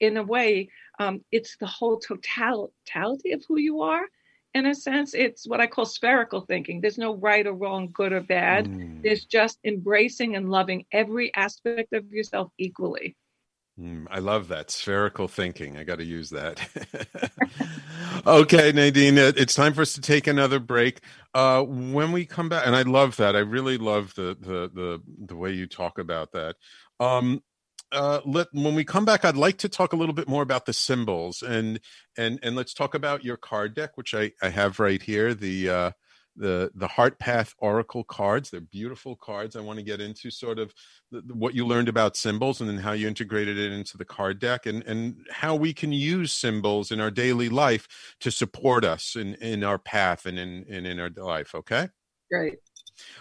[0.00, 0.68] in a way
[0.98, 4.02] um, it's the whole totality of who you are.
[4.54, 6.80] In a sense it's what i call spherical thinking.
[6.80, 8.66] There's no right or wrong good or bad.
[8.66, 9.02] Mm.
[9.02, 13.16] there's just embracing and loving every aspect of yourself equally
[13.80, 15.76] Mm, I love that spherical thinking.
[15.76, 16.60] I got to use that.
[18.26, 21.00] okay, Nadine, it's time for us to take another break.
[21.34, 23.36] Uh, when we come back, and I love that.
[23.36, 26.56] I really love the the the, the way you talk about that.
[27.00, 27.42] Um,
[27.92, 30.66] uh, let when we come back, I'd like to talk a little bit more about
[30.66, 31.80] the symbols and
[32.16, 35.34] and and let's talk about your card deck, which I I have right here.
[35.34, 35.90] The uh,
[36.36, 40.58] the the heart path oracle cards they're beautiful cards i want to get into sort
[40.58, 40.72] of
[41.10, 44.38] the, what you learned about symbols and then how you integrated it into the card
[44.38, 47.88] deck and and how we can use symbols in our daily life
[48.20, 51.88] to support us in in our path and in and in our life okay
[52.30, 52.58] great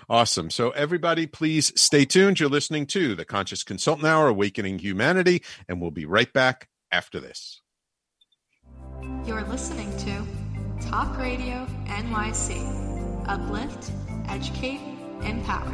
[0.09, 0.49] Awesome.
[0.49, 2.39] So, everybody, please stay tuned.
[2.39, 7.19] You're listening to the Conscious Consultant Hour, Awakening Humanity, and we'll be right back after
[7.19, 7.61] this.
[9.25, 10.25] You're listening to
[10.87, 12.84] Talk Radio NYC
[13.27, 13.91] uplift,
[14.27, 14.81] educate,
[15.23, 15.73] empower.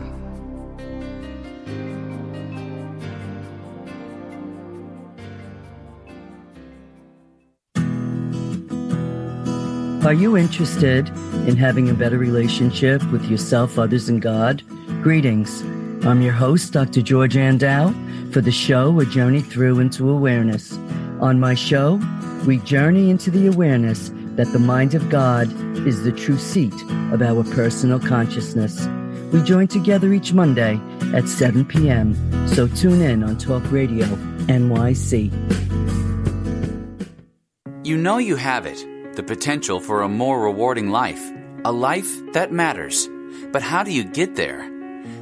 [10.03, 11.09] Are you interested
[11.47, 14.63] in having a better relationship with yourself, others, and God?
[15.03, 15.61] Greetings.
[16.03, 17.03] I'm your host, Dr.
[17.03, 17.93] George Andow,
[18.33, 20.75] for the show A Journey Through into Awareness.
[21.19, 22.01] On my show,
[22.47, 25.51] we journey into the awareness that the mind of God
[25.87, 26.73] is the true seat
[27.11, 28.87] of our personal consciousness.
[29.31, 30.79] We join together each Monday
[31.13, 32.15] at 7 p.m.,
[32.47, 34.05] so tune in on Talk Radio
[34.47, 35.31] NYC.
[37.83, 41.21] You know you have it the potential for a more rewarding life,
[41.65, 43.09] a life that matters.
[43.51, 44.69] But how do you get there?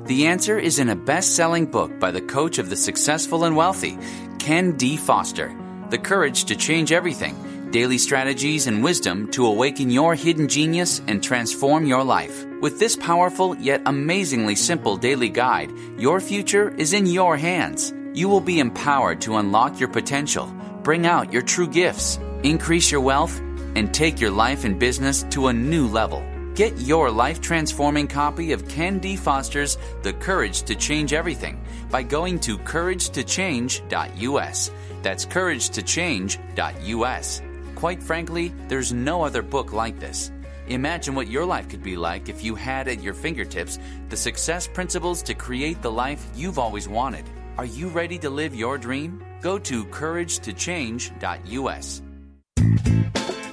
[0.06, 3.56] The answer is in a best selling book by the coach of the successful and
[3.56, 3.98] wealthy,
[4.38, 4.98] Ken D.
[4.98, 5.56] Foster
[5.89, 7.36] The Courage to Change Everything
[7.71, 12.45] daily strategies and wisdom to awaken your hidden genius and transform your life.
[12.62, 17.93] With this powerful yet amazingly simple daily guide, your future is in your hands.
[18.13, 20.53] You will be empowered to unlock your potential,
[20.84, 23.39] bring out your true gifts, increase your wealth,
[23.75, 26.23] and take your life and business to a new level.
[26.55, 29.15] Get your life transforming copy of Ken D.
[29.15, 34.71] Foster's The Courage to Change Everything by going to couragetochange.us.
[35.01, 37.41] That's couragetochange.us.
[37.79, 40.33] Quite frankly, there's no other book like this.
[40.67, 44.67] Imagine what your life could be like if you had at your fingertips the success
[44.67, 47.23] principles to create the life you've always wanted.
[47.57, 49.23] Are you ready to live your dream?
[49.39, 52.01] Go to couragetochange.us.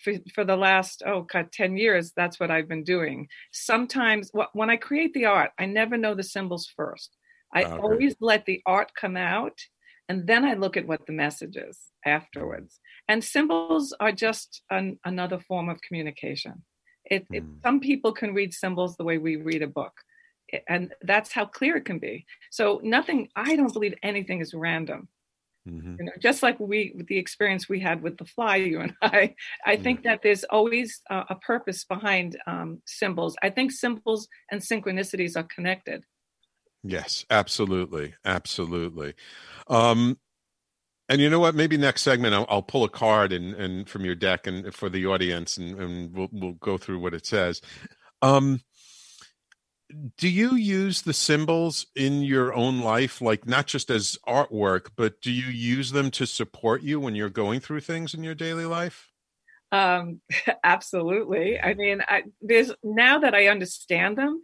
[0.00, 3.28] for, for the last oh god 10 years that's what i've been doing.
[3.52, 7.10] Sometimes when i create the art i never know the symbols first.
[7.54, 7.78] I okay.
[7.82, 9.58] always let the art come out
[10.08, 12.80] and then i look at what the message is afterwards.
[13.08, 16.62] And symbols are just an, another form of communication.
[17.04, 17.54] It, it, hmm.
[17.62, 19.92] some people can read symbols the way we read a book
[20.68, 22.24] and that's how clear it can be.
[22.50, 25.08] So nothing i don't believe anything is random.
[25.68, 25.96] Mm-hmm.
[25.98, 28.94] you know, just like we with the experience we had with the fly you and
[29.02, 29.34] i
[29.66, 33.36] i mm think that there's always uh, a purpose behind um, symbols.
[33.42, 36.04] I think symbols and synchronicities are connected
[36.82, 39.14] yes absolutely absolutely
[39.68, 40.18] um
[41.08, 41.54] and you know what?
[41.54, 44.90] Maybe next segment I'll, I'll, pull a card and, and from your deck and for
[44.90, 47.62] the audience, and, and we'll we'll go through what it says.
[48.20, 48.60] Um,
[50.18, 55.22] do you use the symbols in your own life, like not just as artwork, but
[55.22, 58.66] do you use them to support you when you're going through things in your daily
[58.66, 59.08] life?
[59.72, 60.20] Um,
[60.64, 61.58] absolutely.
[61.58, 64.42] I mean, I, there's now that I understand them,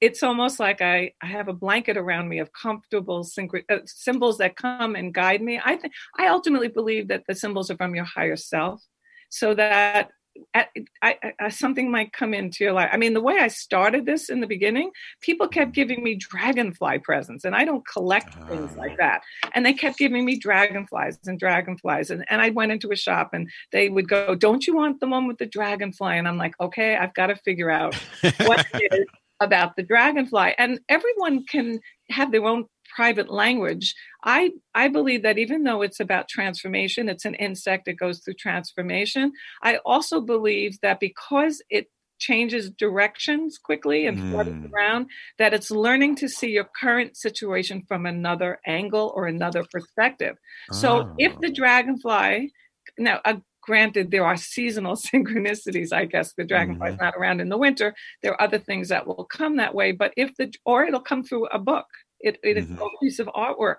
[0.00, 4.38] it's almost like I, I have a blanket around me of comfortable synch- uh, symbols
[4.38, 5.60] that come and guide me.
[5.64, 8.82] I think I ultimately believe that the symbols are from your higher self,
[9.30, 10.10] so that
[10.54, 10.68] at,
[11.02, 12.90] I, I, something might come into your life.
[12.92, 14.90] I mean, the way I started this in the beginning,
[15.20, 18.46] people kept giving me dragonfly presents, and I don't collect uh.
[18.46, 19.22] things like that.
[19.54, 23.30] And they kept giving me dragonflies and dragonflies, and, and I went into a shop,
[23.32, 26.54] and they would go, "Don't you want the one with the dragonfly?" And I'm like,
[26.60, 27.94] "Okay, I've got to figure out
[28.40, 29.06] what it is."
[29.40, 31.80] About the dragonfly and everyone can
[32.10, 32.64] have their own
[32.94, 37.98] private language i i believe that even though it's about transformation it's an insect that
[37.98, 39.32] goes through transformation
[39.62, 44.72] i also believe that because it changes directions quickly and mm.
[44.72, 45.06] around
[45.38, 50.36] that it's learning to see your current situation from another angle or another perspective
[50.72, 51.14] so oh.
[51.18, 52.50] if the dragonfly
[52.98, 57.04] now a granted there are seasonal synchronicities i guess the dragonfly mm-hmm.
[57.04, 60.12] not around in the winter there are other things that will come that way but
[60.16, 61.86] if the or it'll come through a book
[62.20, 62.74] it, it mm-hmm.
[62.74, 63.76] is a piece of artwork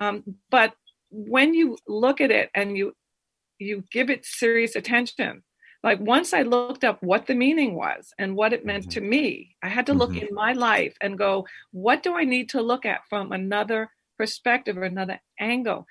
[0.00, 0.74] um, but
[1.10, 2.92] when you look at it and you
[3.58, 5.42] you give it serious attention
[5.82, 8.90] like once i looked up what the meaning was and what it meant mm-hmm.
[8.90, 10.26] to me i had to look mm-hmm.
[10.26, 14.76] in my life and go what do i need to look at from another perspective
[14.76, 15.86] or another angle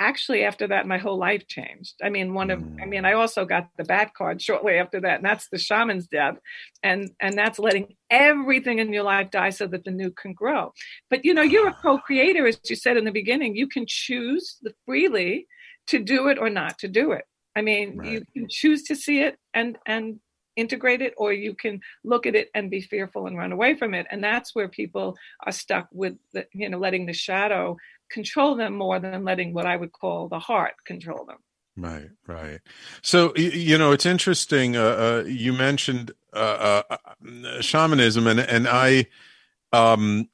[0.00, 1.94] actually after that my whole life changed.
[2.02, 3.06] I mean one of i mean mm.
[3.06, 6.36] i also got the bat card shortly after that and that's the shaman's death
[6.82, 10.72] and and that's letting everything in your life die so that the new can grow.
[11.10, 13.54] But you know you're a co-creator as you said in the beginning.
[13.54, 15.46] You can choose freely
[15.88, 17.24] to do it or not to do it.
[17.54, 18.12] I mean right.
[18.12, 20.18] you can choose to see it and and
[20.56, 23.94] integrate it or you can look at it and be fearful and run away from
[23.94, 27.76] it and that's where people are stuck with the, you know letting the shadow
[28.10, 31.38] control them more than letting what I would call the heart control them.
[31.76, 32.60] Right, right.
[33.02, 34.76] So you know, it's interesting.
[34.76, 39.06] Uh, uh, you mentioned uh, uh, uh, shamanism, and and I,
[39.72, 40.28] um,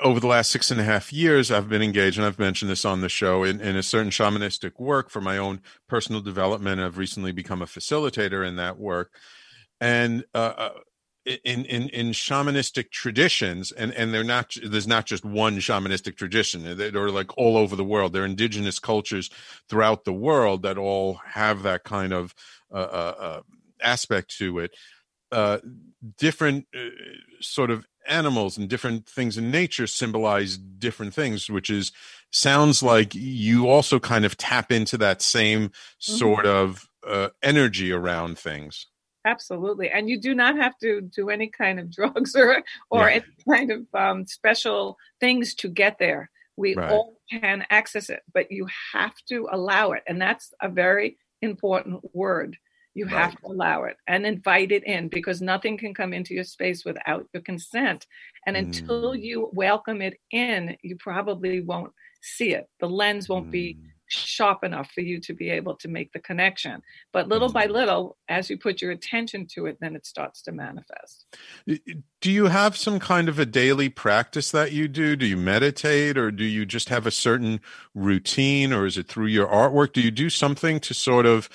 [0.00, 2.84] over the last six and a half years, I've been engaged, and I've mentioned this
[2.84, 6.80] on the show in, in a certain shamanistic work for my own personal development.
[6.80, 9.12] I've recently become a facilitator in that work,
[9.80, 10.70] and uh,
[11.26, 16.76] in in in shamanistic traditions and and they're not there's not just one shamanistic tradition.
[16.76, 18.12] They're like all over the world.
[18.12, 19.30] They're indigenous cultures
[19.68, 22.34] throughout the world that all have that kind of
[22.72, 23.40] uh, uh, uh
[23.82, 24.76] aspect to it.
[25.32, 25.58] Uh,
[26.16, 26.88] different uh,
[27.40, 31.90] sort of animals and different things in nature symbolize different things which is
[32.30, 36.12] sounds like you also kind of tap into that same mm-hmm.
[36.12, 38.86] sort of uh, energy around things
[39.26, 39.90] absolutely.
[39.90, 43.16] And you do not have to do any kind of drugs or or yeah.
[43.16, 46.30] any kind of um, special things to get there.
[46.56, 46.90] We right.
[46.90, 52.00] all can access it, but you have to allow it, and that's a very important
[52.14, 52.56] word.
[52.94, 53.14] You right.
[53.14, 56.82] have to allow it and invite it in because nothing can come into your space
[56.82, 58.06] without your consent.
[58.46, 59.22] And until mm.
[59.22, 62.70] you welcome it in, you probably won't see it.
[62.80, 63.50] The lens won't mm.
[63.50, 63.78] be
[64.08, 66.82] sharp enough for you to be able to make the connection.
[67.12, 67.74] But little by mm-hmm.
[67.74, 71.26] little, as you put your attention to it, then it starts to manifest.
[71.66, 75.16] Do you have some kind of a daily practice that you do?
[75.16, 77.60] Do you meditate or do you just have a certain
[77.94, 79.92] routine or is it through your artwork?
[79.92, 81.48] Do you do something to sort of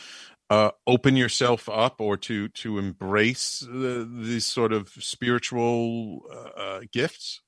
[0.49, 6.81] uh, open yourself up or to to embrace the, these sort of spiritual uh, uh
[6.91, 7.39] gifts?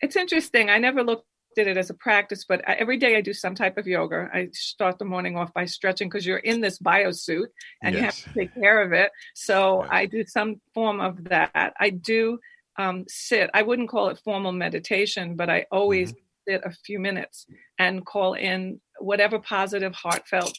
[0.00, 0.70] It's interesting.
[0.70, 3.76] I never looked did it as a practice, but every day I do some type
[3.76, 4.28] of yoga.
[4.32, 7.46] I start the morning off by stretching because you're in this biosuit
[7.82, 8.00] and yes.
[8.00, 9.10] you have to take care of it.
[9.34, 11.74] So I do some form of that.
[11.78, 12.38] I do
[12.78, 13.50] um, sit.
[13.52, 16.52] I wouldn't call it formal meditation, but I always mm-hmm.
[16.52, 17.46] sit a few minutes
[17.78, 20.58] and call in whatever positive, heartfelt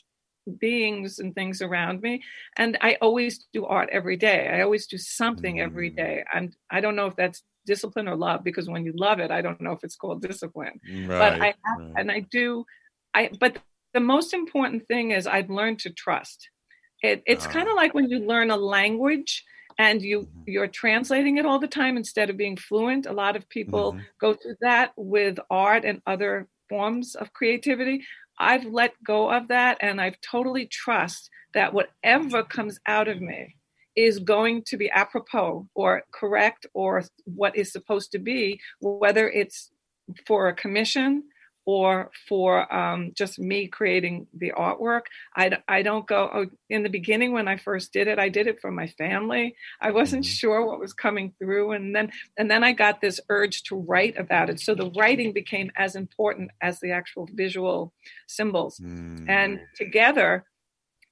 [0.59, 2.19] beings and things around me
[2.57, 5.95] and i always do art every day i always do something every mm.
[5.95, 9.31] day and i don't know if that's discipline or love because when you love it
[9.31, 11.93] i don't know if it's called discipline right, but i have, right.
[11.97, 12.65] and i do
[13.13, 13.57] i but
[13.93, 16.49] the most important thing is i've learned to trust
[17.03, 17.77] it, it's kind of ah.
[17.77, 19.43] like when you learn a language
[19.77, 20.41] and you mm-hmm.
[20.45, 24.01] you're translating it all the time instead of being fluent a lot of people mm-hmm.
[24.19, 28.03] go through that with art and other forms of creativity
[28.39, 33.55] i've let go of that and i've totally trust that whatever comes out of me
[33.95, 39.71] is going to be apropos or correct or what is supposed to be, whether it's
[40.25, 41.23] for a commission
[41.65, 45.01] or for um, just me creating the artwork.
[45.35, 48.47] I, I don't go, oh, in the beginning when I first did it, I did
[48.47, 49.55] it for my family.
[49.79, 50.31] I wasn't mm-hmm.
[50.31, 51.71] sure what was coming through.
[51.73, 54.59] And then, and then I got this urge to write about it.
[54.59, 57.93] So the writing became as important as the actual visual
[58.27, 58.79] symbols.
[58.79, 59.29] Mm.
[59.29, 60.45] And together,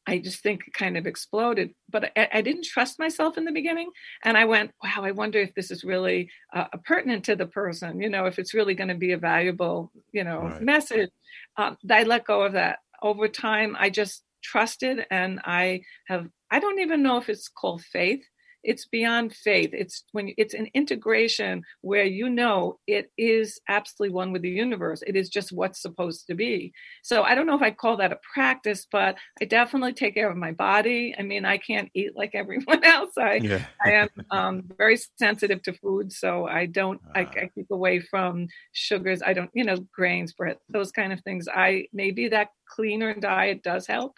[0.09, 1.73] I just think it kind of exploded.
[1.89, 3.91] But I, I, didn't trust myself in the beginning.
[4.23, 8.01] And I went, wow, I wonder if this is really uh, pertinent to the person,
[8.01, 10.61] you know, if it's really going to be a valuable, you know, right.
[10.61, 11.11] message.
[11.57, 12.79] Um, I let go of that.
[13.01, 17.83] Over time, I just trusted and I have, I don't even know if it's called
[17.83, 18.23] faith
[18.63, 19.69] it's beyond faith.
[19.73, 25.01] It's when it's an integration where you know it is absolutely one with the universe.
[25.05, 26.73] It is just what's supposed to be.
[27.03, 30.29] So i don't know if i call that a practice but i definitely take care
[30.29, 31.15] of my body.
[31.17, 33.17] I mean i can't eat like everyone else.
[33.17, 33.65] I yeah.
[33.83, 37.31] i am um, very sensitive to food so i don't I, ah.
[37.43, 39.21] I keep away from sugars.
[39.25, 41.47] I don't you know grains bread those kind of things.
[41.47, 44.15] I maybe that cleaner diet does help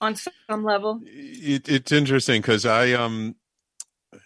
[0.00, 1.00] on some level.
[1.04, 3.34] It, it's interesting because i um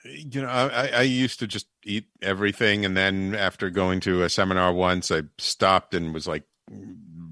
[0.05, 4.31] you know I, I used to just eat everything and then after going to a
[4.31, 6.45] seminar once i stopped and was like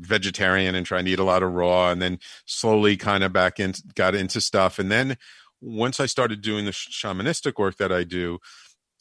[0.01, 3.61] vegetarian and trying to eat a lot of raw and then slowly kind of back
[3.61, 4.78] in got into stuff.
[4.78, 5.16] And then
[5.61, 8.38] once i started doing the shamanistic work that i do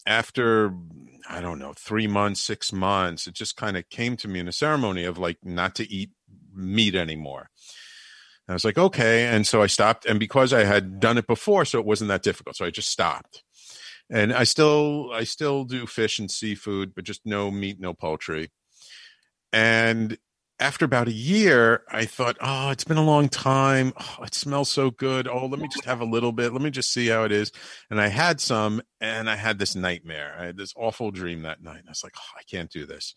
[0.06, 0.74] after
[1.28, 4.46] i don't know three months six months it just kind of came to me in
[4.46, 6.10] a ceremony of like not to eat
[6.54, 7.48] meat anymore
[8.50, 9.26] I was like, okay.
[9.26, 10.06] And so I stopped.
[10.06, 12.56] And because I had done it before, so it wasn't that difficult.
[12.56, 13.42] So I just stopped.
[14.10, 18.50] And I still I still do fish and seafood, but just no meat, no poultry.
[19.52, 20.18] And
[20.58, 23.94] after about a year, I thought, oh, it's been a long time.
[23.98, 25.26] Oh, it smells so good.
[25.26, 26.52] Oh, let me just have a little bit.
[26.52, 27.50] Let me just see how it is.
[27.88, 30.36] And I had some, and I had this nightmare.
[30.38, 31.78] I had this awful dream that night.
[31.78, 33.14] And I was like, oh, I can't do this.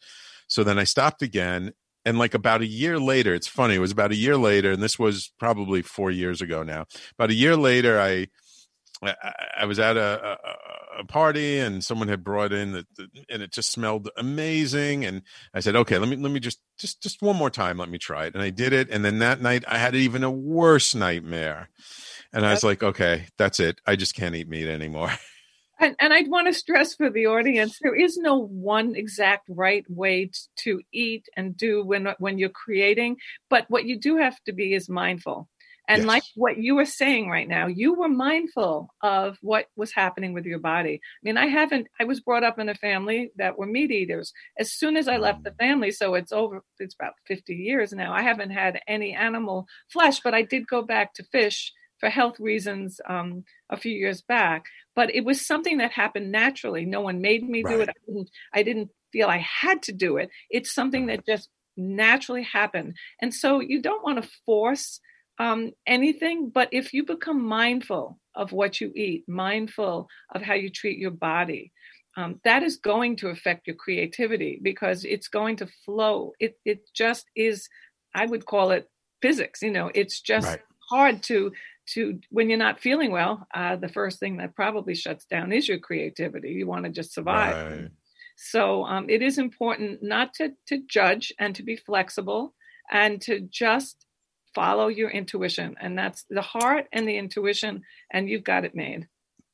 [0.48, 1.74] So then I stopped again
[2.06, 4.82] and like about a year later it's funny it was about a year later and
[4.82, 6.86] this was probably four years ago now
[7.18, 8.28] about a year later i
[9.02, 12.86] i, I was at a, a, a, party and someone had brought in that
[13.30, 15.22] and it just smelled amazing and
[15.54, 17.98] i said okay let me let me just just just one more time let me
[17.98, 20.96] try it and i did it and then that night i had even a worse
[20.96, 21.70] nightmare
[22.32, 25.12] and i was like okay that's it i just can't eat meat anymore
[25.84, 29.84] And, and I'd want to stress for the audience there is no one exact right
[29.90, 33.18] way to eat and do when when you're creating,
[33.50, 35.50] but what you do have to be is mindful.
[35.90, 36.08] And yes.
[36.08, 40.46] like what you were saying right now, you were mindful of what was happening with
[40.46, 41.02] your body.
[41.04, 44.32] I mean, I haven't, I was brought up in a family that were meat eaters.
[44.58, 45.58] As soon as I left the mm.
[45.58, 50.22] family, so it's over, it's about 50 years now, I haven't had any animal flesh,
[50.22, 51.74] but I did go back to fish
[52.04, 54.66] for health reasons um, a few years back.
[54.94, 56.86] But it was something that happened naturally.
[56.86, 57.74] No one made me right.
[57.74, 57.90] do it.
[57.90, 60.30] I didn't, I didn't feel I had to do it.
[60.50, 61.48] It's something that just
[61.78, 62.98] naturally happened.
[63.22, 65.00] And so you don't want to force
[65.40, 70.70] um, anything, but if you become mindful of what you eat, mindful of how you
[70.70, 71.72] treat your body.
[72.18, 76.34] Um, that is going to affect your creativity because it's going to flow.
[76.40, 77.68] It it just is.
[78.14, 78.88] I would call it
[79.22, 79.64] physics.
[79.64, 80.62] You know, it's just right.
[80.92, 81.52] hard to
[81.86, 83.48] to when you're not feeling well.
[83.54, 86.52] Uh, the first thing that probably shuts down is your creativity.
[86.52, 87.72] You want to just survive.
[87.72, 87.90] Right.
[88.36, 92.54] So um, it is important not to to judge and to be flexible
[92.92, 94.06] and to just
[94.56, 97.82] follow your intuition and that's the heart and the intuition
[98.12, 99.08] and you've got it made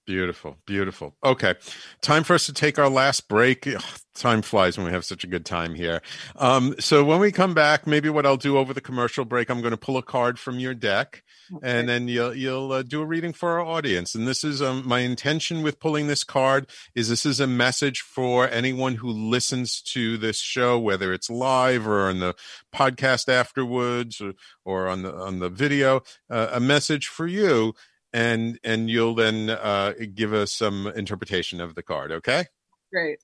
[0.09, 1.15] Beautiful, beautiful.
[1.23, 1.53] Okay,
[2.01, 3.67] time for us to take our last break.
[3.67, 3.83] Ugh,
[4.15, 6.01] time flies when we have such a good time here.
[6.35, 9.61] Um, so when we come back, maybe what I'll do over the commercial break, I'm
[9.61, 11.21] going to pull a card from your deck,
[11.53, 11.79] okay.
[11.79, 14.15] and then you'll you'll uh, do a reading for our audience.
[14.15, 18.01] And this is um, my intention with pulling this card is this is a message
[18.01, 22.33] for anyone who listens to this show, whether it's live or on the
[22.73, 24.33] podcast afterwards or,
[24.65, 26.01] or on the on the video.
[26.31, 27.75] Uh, a message for you
[28.13, 32.11] and and you'll then uh, give us some interpretation of the card.
[32.11, 32.45] Okay.
[32.91, 33.19] Great.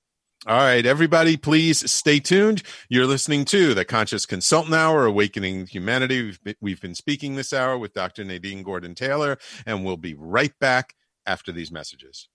[0.46, 2.62] All right, everybody, please stay tuned.
[2.88, 6.22] You're listening to the Conscious Consultant Hour, Awakening Humanity.
[6.22, 8.22] We've been, we've been speaking this hour with Dr.
[8.22, 10.94] Nadine Gordon Taylor, and we'll be right back
[11.26, 12.28] after these messages.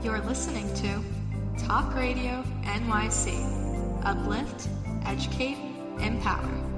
[0.00, 4.04] You're listening to Talk Radio NYC.
[4.04, 4.68] Uplift,
[5.04, 5.58] educate,
[5.98, 6.77] empower.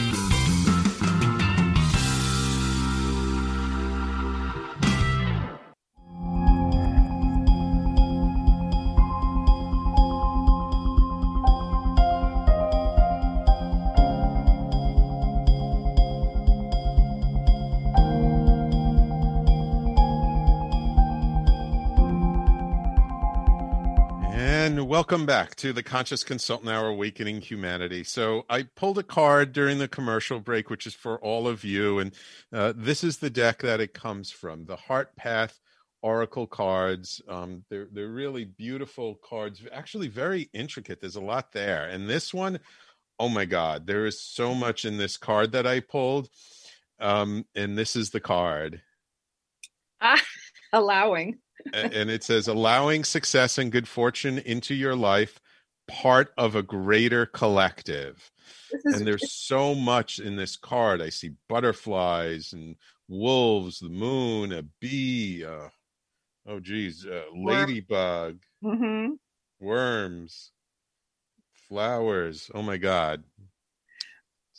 [25.01, 28.03] Welcome back to the Conscious Consultant Hour Awakening Humanity.
[28.03, 31.97] So, I pulled a card during the commercial break, which is for all of you.
[31.97, 32.13] And
[32.53, 35.59] uh, this is the deck that it comes from the Heart Path
[36.03, 37.19] Oracle cards.
[37.27, 41.01] Um, they're, they're really beautiful cards, actually, very intricate.
[41.01, 41.85] There's a lot there.
[41.85, 42.59] And this one,
[43.17, 46.29] oh my God, there is so much in this card that I pulled.
[46.99, 48.83] Um, and this is the card.
[49.99, 50.21] Ah,
[50.71, 51.39] allowing
[51.73, 55.39] and it says allowing success and good fortune into your life
[55.87, 58.31] part of a greater collective.
[58.85, 61.01] And there's so much in this card.
[61.01, 62.75] I see butterflies and
[63.09, 65.67] wolves the moon a bee uh,
[66.47, 69.13] oh geez uh, ladybug mm-hmm.
[69.59, 70.51] worms
[71.53, 72.49] flowers.
[72.53, 73.23] Oh my god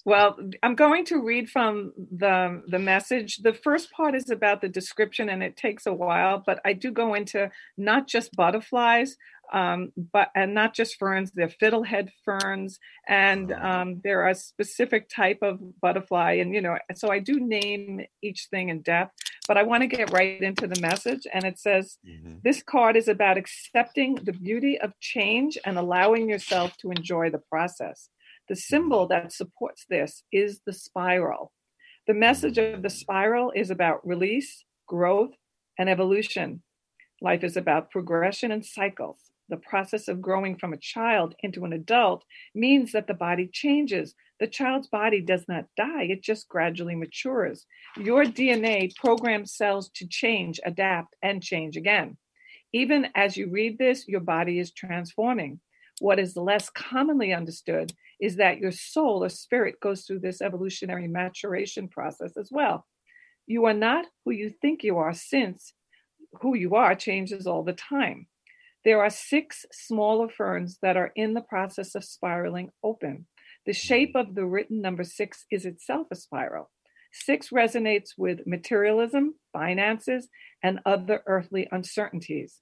[0.04, 3.38] well, I'm going to read from the the message.
[3.38, 6.90] The first part is about the description, and it takes a while, but I do
[6.90, 9.16] go into not just butterflies,
[9.52, 11.30] um, but and not just ferns.
[11.30, 17.12] They're fiddlehead ferns, and um, they're a specific type of butterfly, and you know, so
[17.12, 19.14] I do name each thing in depth.
[19.46, 22.38] But I want to get right into the message, and it says, mm-hmm.
[22.42, 27.42] "This card is about accepting the beauty of change and allowing yourself to enjoy the
[27.50, 28.08] process."
[28.48, 31.52] The symbol that supports this is the spiral.
[32.06, 35.32] The message of the spiral is about release, growth,
[35.78, 36.62] and evolution.
[37.20, 39.18] Life is about progression and cycles.
[39.48, 42.24] The process of growing from a child into an adult
[42.54, 44.14] means that the body changes.
[44.40, 47.66] The child's body does not die, it just gradually matures.
[47.96, 52.16] Your DNA programs cells to change, adapt, and change again.
[52.72, 55.60] Even as you read this, your body is transforming.
[56.02, 61.06] What is less commonly understood is that your soul or spirit goes through this evolutionary
[61.06, 62.88] maturation process as well.
[63.46, 65.72] You are not who you think you are, since
[66.40, 68.26] who you are changes all the time.
[68.84, 73.28] There are six smaller ferns that are in the process of spiraling open.
[73.64, 76.68] The shape of the written number six is itself a spiral.
[77.12, 80.26] Six resonates with materialism, finances,
[80.64, 82.58] and other earthly uncertainties.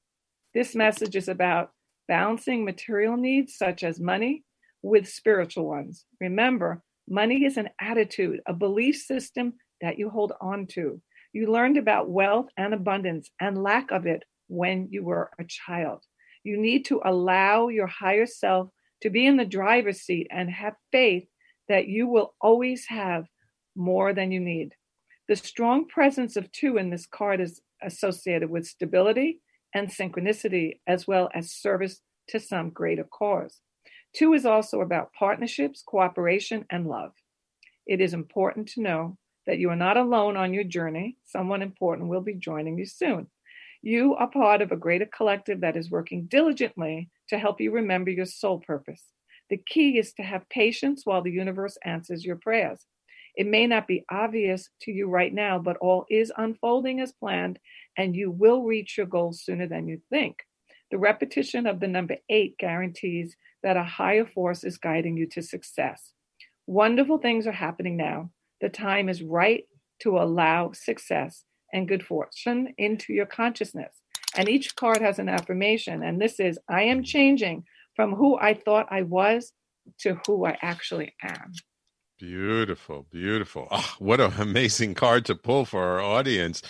[0.53, 1.71] This message is about
[2.11, 4.43] balancing material needs such as money
[4.83, 6.07] with spiritual ones.
[6.21, 11.01] Remember, money is an attitude, a belief system that you hold on to.
[11.33, 16.03] You learned about wealth and abundance and lack of it when you were a child.
[16.43, 18.71] You need to allow your higher self
[19.03, 21.29] to be in the driver's seat and have faith
[21.69, 23.27] that you will always have
[23.77, 24.75] more than you need.
[25.29, 29.41] The strong presence of two in this card is associated with stability
[29.75, 33.61] and synchronicity, as well as service to some greater cause.
[34.15, 37.13] Two is also about partnerships, cooperation, and love.
[37.87, 41.17] It is important to know that you are not alone on your journey.
[41.25, 43.29] Someone important will be joining you soon.
[43.83, 48.11] You are part of a greater collective that is working diligently to help you remember
[48.11, 49.03] your soul purpose.
[49.49, 52.85] The key is to have patience while the universe answers your prayers.
[53.41, 57.59] It may not be obvious to you right now, but all is unfolding as planned,
[57.97, 60.37] and you will reach your goals sooner than you think.
[60.91, 65.41] The repetition of the number eight guarantees that a higher force is guiding you to
[65.41, 66.13] success.
[66.67, 68.31] Wonderful things are happening now.
[68.61, 69.65] The time is right
[70.01, 74.03] to allow success and good fortune into your consciousness.
[74.37, 76.03] And each card has an affirmation.
[76.03, 77.65] And this is I am changing
[77.97, 79.55] from who I thought I was
[80.01, 81.53] to who I actually am.
[82.21, 83.67] Beautiful, beautiful.
[83.71, 86.63] Oh, what an amazing card to pull for our audience.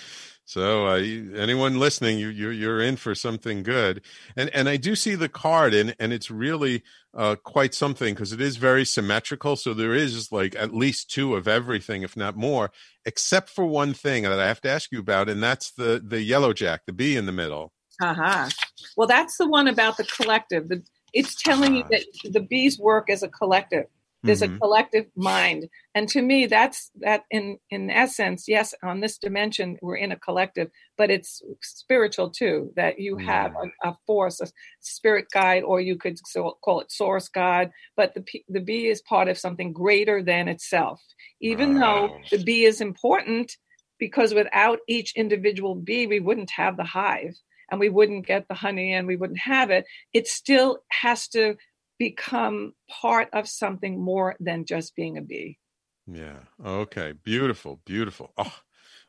[0.45, 4.03] So uh, anyone listening, you, you you're in for something good,
[4.37, 6.85] and and I do see the card, and and it's really
[7.15, 9.57] uh, quite something because it is very symmetrical.
[9.57, 12.71] So there is like at least two of everything, if not more,
[13.05, 16.23] except for one thing that I have to ask you about, and that's the the
[16.23, 17.73] yellow jack, the bee in the middle.
[18.01, 18.49] Uh-huh.
[18.97, 20.69] Well, that's the one about the collective.
[20.69, 20.83] The,
[21.13, 21.89] it's telling uh-huh.
[21.91, 23.87] you that the bees work as a collective
[24.23, 24.57] there's mm-hmm.
[24.57, 29.77] a collective mind and to me that's that in in essence yes on this dimension
[29.83, 34.47] we're in a collective but it's spiritual too that you have a, a force a
[34.81, 39.03] spirit guide or you could so call it source god but the the bee is
[39.03, 41.01] part of something greater than itself
[41.41, 42.09] even wow.
[42.09, 43.57] though the bee is important
[43.99, 47.35] because without each individual bee we wouldn't have the hive
[47.71, 51.55] and we wouldn't get the honey and we wouldn't have it it still has to
[52.01, 55.59] become part of something more than just being a bee.
[56.07, 56.39] Yeah.
[56.65, 57.13] Okay.
[57.13, 57.81] Beautiful.
[57.85, 58.33] Beautiful.
[58.39, 58.57] Oh,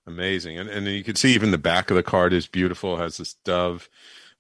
[0.06, 0.60] amazing.
[0.60, 2.98] And and you can see even the back of the card is beautiful.
[2.98, 3.90] Has this dove.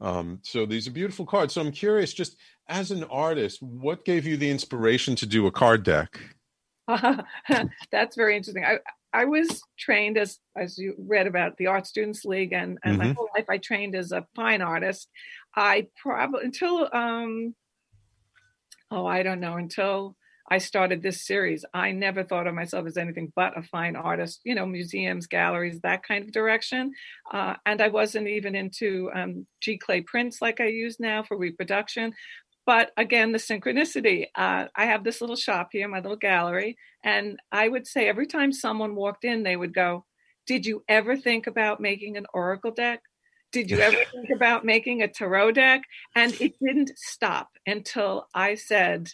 [0.02, 1.54] Um, so these are beautiful cards.
[1.54, 2.36] So I'm curious, just
[2.68, 6.20] as an artist, what gave you the inspiration to do a card deck?
[7.92, 8.66] That's very interesting.
[8.66, 8.80] I
[9.14, 13.08] I was trained as as you read about the Art Students League, and and mm-hmm.
[13.08, 15.08] my whole life I trained as a fine artist.
[15.56, 17.56] I probably until um
[18.92, 20.16] oh, I don't know, until
[20.50, 24.42] I started this series, I never thought of myself as anything but a fine artist,
[24.44, 26.92] you know, museums, galleries, that kind of direction.
[27.32, 32.14] Uh, and I wasn't even into um, giclée prints like I use now for reproduction.
[32.66, 34.28] But again, the synchronicity.
[34.36, 38.28] Uh, I have this little shop here, my little gallery, and I would say every
[38.28, 40.06] time someone walked in, they would go,
[40.48, 43.02] Did you ever think about making an oracle deck?
[43.52, 45.82] Did you ever think about making a tarot deck?
[46.16, 49.10] And it didn't stop until I said,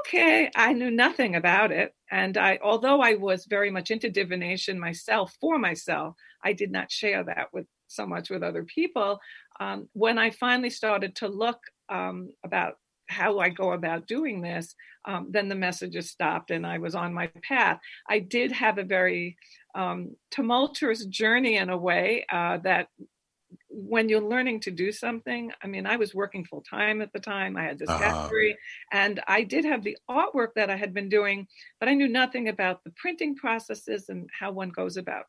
[0.00, 1.94] okay, I knew nothing about it.
[2.10, 6.14] And I, although I was very much into divination myself for myself,
[6.44, 9.20] I did not share that with so much with other people.
[9.60, 11.58] Um, when I finally started to look
[11.88, 12.74] um, about
[13.08, 14.74] how I go about doing this,
[15.06, 17.78] um, then the messages stopped and I was on my path.
[18.08, 19.36] I did have a very
[19.74, 22.88] um, tumultuous journey in a way uh, that
[23.70, 27.20] when you're learning to do something, I mean, I was working full time at the
[27.20, 27.56] time.
[27.56, 27.98] I had this uh-huh.
[27.98, 28.56] factory,
[28.92, 31.46] and I did have the artwork that I had been doing,
[31.78, 35.24] but I knew nothing about the printing processes and how one goes about,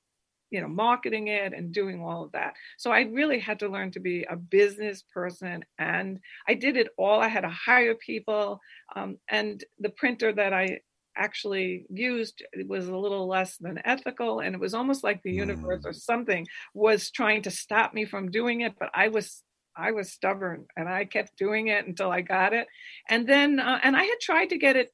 [0.52, 2.54] you know, marketing it and doing all of that.
[2.78, 6.90] So I really had to learn to be a business person, and I did it
[6.98, 7.20] all.
[7.20, 8.62] I had to hire people,
[8.96, 10.80] um, and the printer that I
[11.26, 15.84] actually used was a little less than ethical and it was almost like the universe
[15.86, 19.44] or something was trying to stop me from doing it but i was
[19.76, 22.68] i was stubborn and i kept doing it until i got it.
[23.10, 24.90] And then uh, and i had tried to get it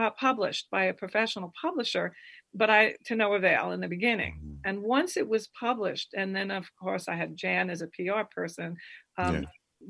[0.00, 2.06] uh, published by a professional publisher
[2.54, 4.34] but i to no avail in the beginning.
[4.66, 8.22] And once it was published and then of course i had jan as a pr
[8.34, 8.76] person
[9.18, 9.42] um, Yeah.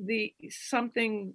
[0.06, 1.34] the something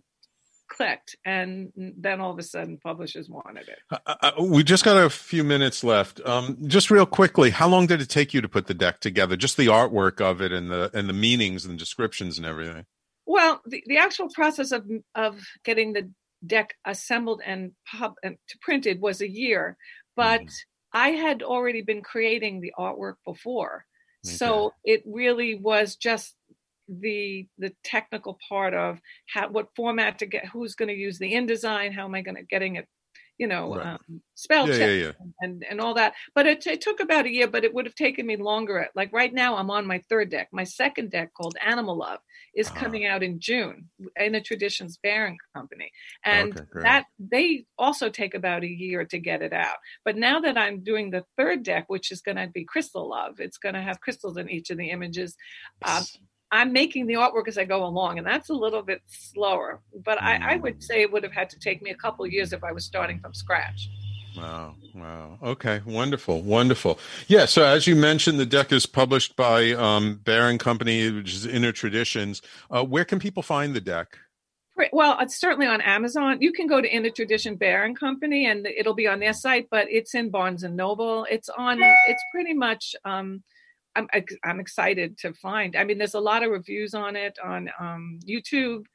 [0.70, 5.04] clicked and then all of a sudden publishers wanted it Uh, uh, we just got
[5.04, 6.22] a few minutes left.
[6.26, 9.36] Um, just real quickly, how long did it take you to put the deck together?
[9.36, 12.86] Just the artwork of it and the and the meanings and descriptions and everything.
[13.26, 16.10] well the, the actual process of of getting the
[16.46, 19.78] deck assembled and pub and to printed was a year
[20.16, 20.42] but
[20.94, 23.86] i had already been creating the artwork before
[24.24, 26.36] so it really was just
[26.90, 31.34] the the technical part of how what format to get who's going to use the
[31.34, 32.88] InDesign how am i going to getting it
[33.38, 33.82] you know Right.
[33.82, 35.12] um, spell Yeah, check yeah, yeah.
[35.42, 37.96] and and all that but it, it took about a year but it would have
[37.96, 41.58] taken me longer like right now i'm on my third deck my second deck called
[41.64, 42.20] animal love
[42.56, 42.80] is Uh-huh.
[42.80, 45.92] coming out in june in the traditions bearing company
[46.26, 50.40] and Okay, that they also take about a year to get it out but now
[50.40, 53.76] that i'm doing the third deck which is going to be crystal love it's going
[53.76, 55.36] to have crystals in each of the images
[55.84, 56.04] uh,
[56.52, 60.22] i'm making the artwork as i go along and that's a little bit slower but
[60.22, 60.62] I, I Mm.
[60.64, 62.72] would say it would have had to take me a couple of years if i
[62.72, 63.90] was starting from scratch
[64.38, 64.76] Wow.
[64.94, 65.40] Wow.
[65.44, 65.82] Okay.
[65.86, 66.44] Wonderful.
[66.44, 67.00] Wonderful.
[67.28, 67.46] Yeah.
[67.46, 71.46] So as you mentioned, the deck is published by um, Bear and Company, which is
[71.48, 72.42] Inner Traditions.
[72.70, 74.18] Uh, where can people find the deck?
[74.94, 76.38] Well, it's certainly on Amazon.
[76.42, 79.68] You can go to Inner Tradition Bear and Company, and it'll be on their site.
[79.72, 81.26] But it's in Barnes and Noble.
[81.30, 81.80] It's on.
[82.08, 82.96] It's pretty much.
[83.04, 83.44] Um,
[84.14, 85.76] I'm I'm excited to find.
[85.76, 88.86] I mean, there's a lot of reviews on it on um, YouTube,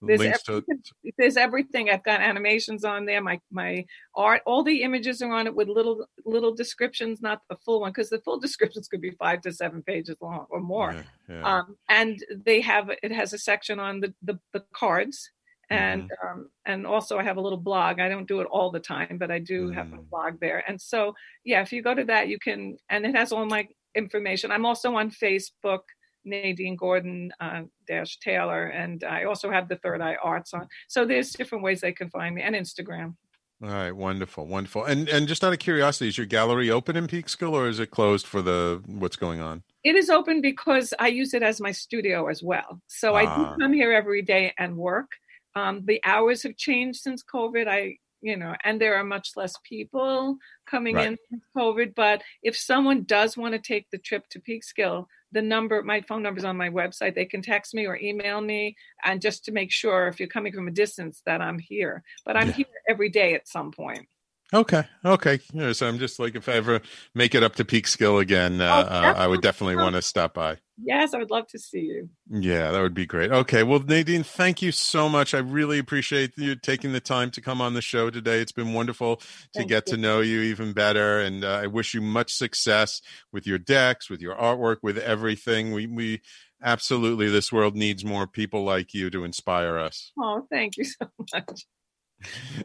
[0.00, 0.82] There's links to, everything,
[1.18, 1.90] there's everything.
[1.90, 3.22] I've got animations on there.
[3.22, 7.56] My my art, all the images are on it with little little descriptions, not the
[7.56, 10.92] full one, because the full descriptions could be five to seven pages long or more.
[10.92, 11.58] Yeah, yeah.
[11.58, 15.30] Um, and they have it has a section on the the, the cards.
[15.70, 16.26] And Mm-hmm.
[16.40, 18.00] um, and also I have a little blog.
[18.00, 19.98] I don't do it all the time, but I do have Mm.
[19.98, 20.62] a blog there.
[20.68, 23.66] And so yeah, if you go to that, you can, and it has all my
[23.94, 24.50] information.
[24.52, 25.80] I'm also on Facebook,
[26.24, 30.68] Nadine Gordon uh, Dash Taylor, and I also have the Third Eye Arts on.
[30.88, 33.14] So there's different ways they can find me, and Instagram.
[33.62, 33.92] all right.
[33.92, 34.46] Wonderful.
[34.46, 34.84] Wonderful.
[34.84, 37.90] And, and just out of curiosity, is your gallery open in Peekskill or is it
[37.90, 39.62] closed for the, what's going on?
[39.84, 42.80] It is open because I use it as my studio as well.
[42.88, 43.36] So I Ah.
[43.36, 45.10] do come here every day and work.
[45.54, 47.68] Um, the hours have changed since COVID.
[47.68, 51.08] I, you know, and there are much less people coming Right.
[51.08, 51.94] in since COVID.
[51.94, 56.22] But if someone does want to take the trip to Peekskill, the number, my phone
[56.22, 57.14] number is on my website.
[57.14, 60.52] They can text me or email me, and just to make sure if you're coming
[60.52, 62.02] from a distance that I'm here.
[62.24, 62.54] But I'm Yeah.
[62.54, 64.08] here every day at some point.
[64.54, 64.84] Okay.
[65.04, 65.40] Okay.
[65.52, 66.80] Yeah, so I'm just like, if I ever
[67.14, 69.82] make it up to Peekskill again, uh, Oh, uh, I would definitely definitely.
[69.82, 70.58] want to stop by.
[70.82, 72.08] Yes, I would love to see you.
[72.30, 73.30] Yeah, that would be great.
[73.30, 73.62] Okay.
[73.62, 75.34] Well, Nadine, thank you so much.
[75.34, 78.40] I really appreciate you taking the time to come on the show today.
[78.40, 79.24] It's been wonderful to
[79.54, 79.92] Thank get you.
[79.94, 81.20] to know you even better.
[81.20, 83.00] And uh, I wish you much success
[83.32, 85.72] with your decks, with your artwork, with everything.
[85.72, 86.22] We, we
[86.62, 90.12] absolutely, this world needs more people like you to inspire us.
[90.18, 91.66] Oh, thank you so much.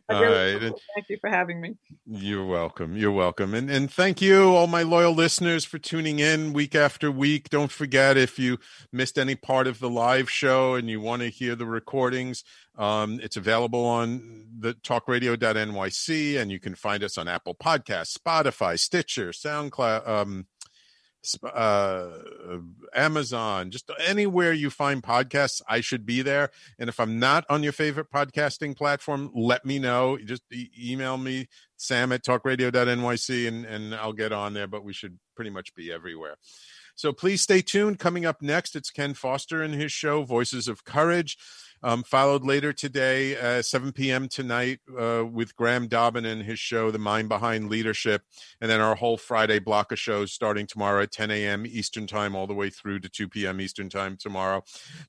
[0.10, 0.74] All really right.
[0.96, 1.76] Thank you for having me.
[2.06, 2.96] You're welcome.
[2.96, 3.54] You're welcome.
[3.54, 7.50] And and thank you all my loyal listeners for tuning in week after week.
[7.50, 8.58] Don't forget if you
[8.92, 12.44] missed any part of the live show and you want to hear the recordings,
[12.78, 18.80] um, it's available on the talkradio.nyc and you can find us on Apple Podcasts, Spotify,
[18.80, 20.48] Stitcher, SoundCloud, um,
[21.44, 22.10] uh,
[22.94, 26.50] Amazon, just anywhere you find podcasts, I should be there.
[26.78, 30.18] And if I'm not on your favorite podcasting platform, let me know.
[30.18, 31.48] Just e- email me,
[31.78, 34.68] sam at talkradio.nyc, and, and I'll get on there.
[34.68, 36.38] But we should pretty much be everywhere.
[36.96, 37.98] So please stay tuned.
[37.98, 41.38] Coming up next, it's Ken Foster and his show, Voices of Courage.
[41.82, 44.28] Um, followed later today, uh, 7 p.m.
[44.28, 48.24] tonight, uh, with Graham Dobbin and his show, The Mind Behind Leadership.
[48.60, 51.66] And then our whole Friday block of shows starting tomorrow at 10 a.m.
[51.66, 53.62] Eastern Time, all the way through to 2 p.m.
[53.62, 54.64] Eastern Time tomorrow.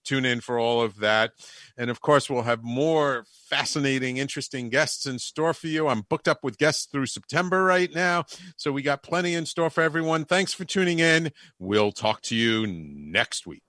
[0.05, 1.33] Tune in for all of that.
[1.77, 5.89] And of course, we'll have more fascinating, interesting guests in store for you.
[5.89, 8.25] I'm booked up with guests through September right now.
[8.57, 10.25] So we got plenty in store for everyone.
[10.25, 11.33] Thanks for tuning in.
[11.59, 13.63] We'll talk to you next week.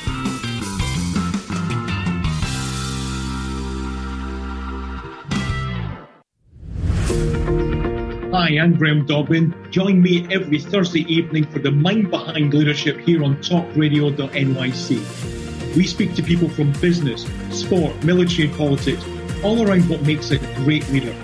[8.31, 9.55] Hi, I'm Graham Dobbin.
[9.71, 15.75] Join me every Thursday evening for the Mind Behind Leadership here on talkradio.nyc.
[15.75, 19.03] We speak to people from business, sport, military, and politics,
[19.43, 21.15] all around what makes a great leader.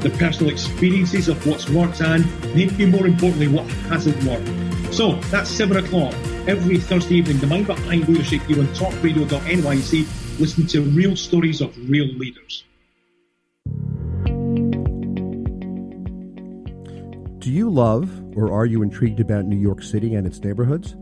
[0.00, 2.24] The personal experiences of what's worked and,
[2.54, 4.94] maybe more importantly, what hasn't worked.
[4.94, 6.14] So that's 7 o'clock
[6.48, 10.40] every Thursday evening, the Mind Behind Leadership here on talkradio.nyc.
[10.40, 12.64] Listen to real stories of real leaders.
[17.40, 20.96] Do you love or are you intrigued about New York City and its neighborhoods?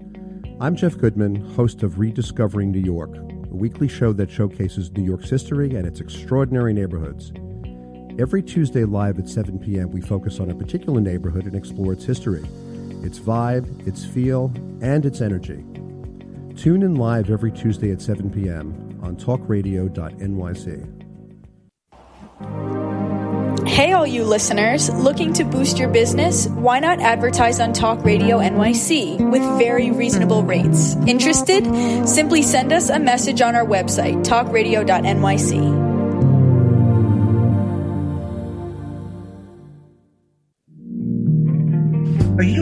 [0.61, 5.31] I'm Jeff Goodman, host of Rediscovering New York, a weekly show that showcases New York's
[5.31, 7.33] history and its extraordinary neighborhoods.
[8.19, 12.05] Every Tuesday live at 7 p.m., we focus on a particular neighborhood and explore its
[12.05, 12.43] history,
[13.05, 15.65] its vibe, its feel, and its energy.
[16.57, 18.99] Tune in live every Tuesday at 7 p.m.
[19.05, 20.95] on talkradio.nyc.
[23.69, 26.49] Hey, all you listeners, looking to boost your business?
[26.49, 30.97] Why not advertise on Talk Radio NYC with very reasonable rates?
[31.07, 32.09] Interested?
[32.09, 35.88] Simply send us a message on our website, talkradio.nyc.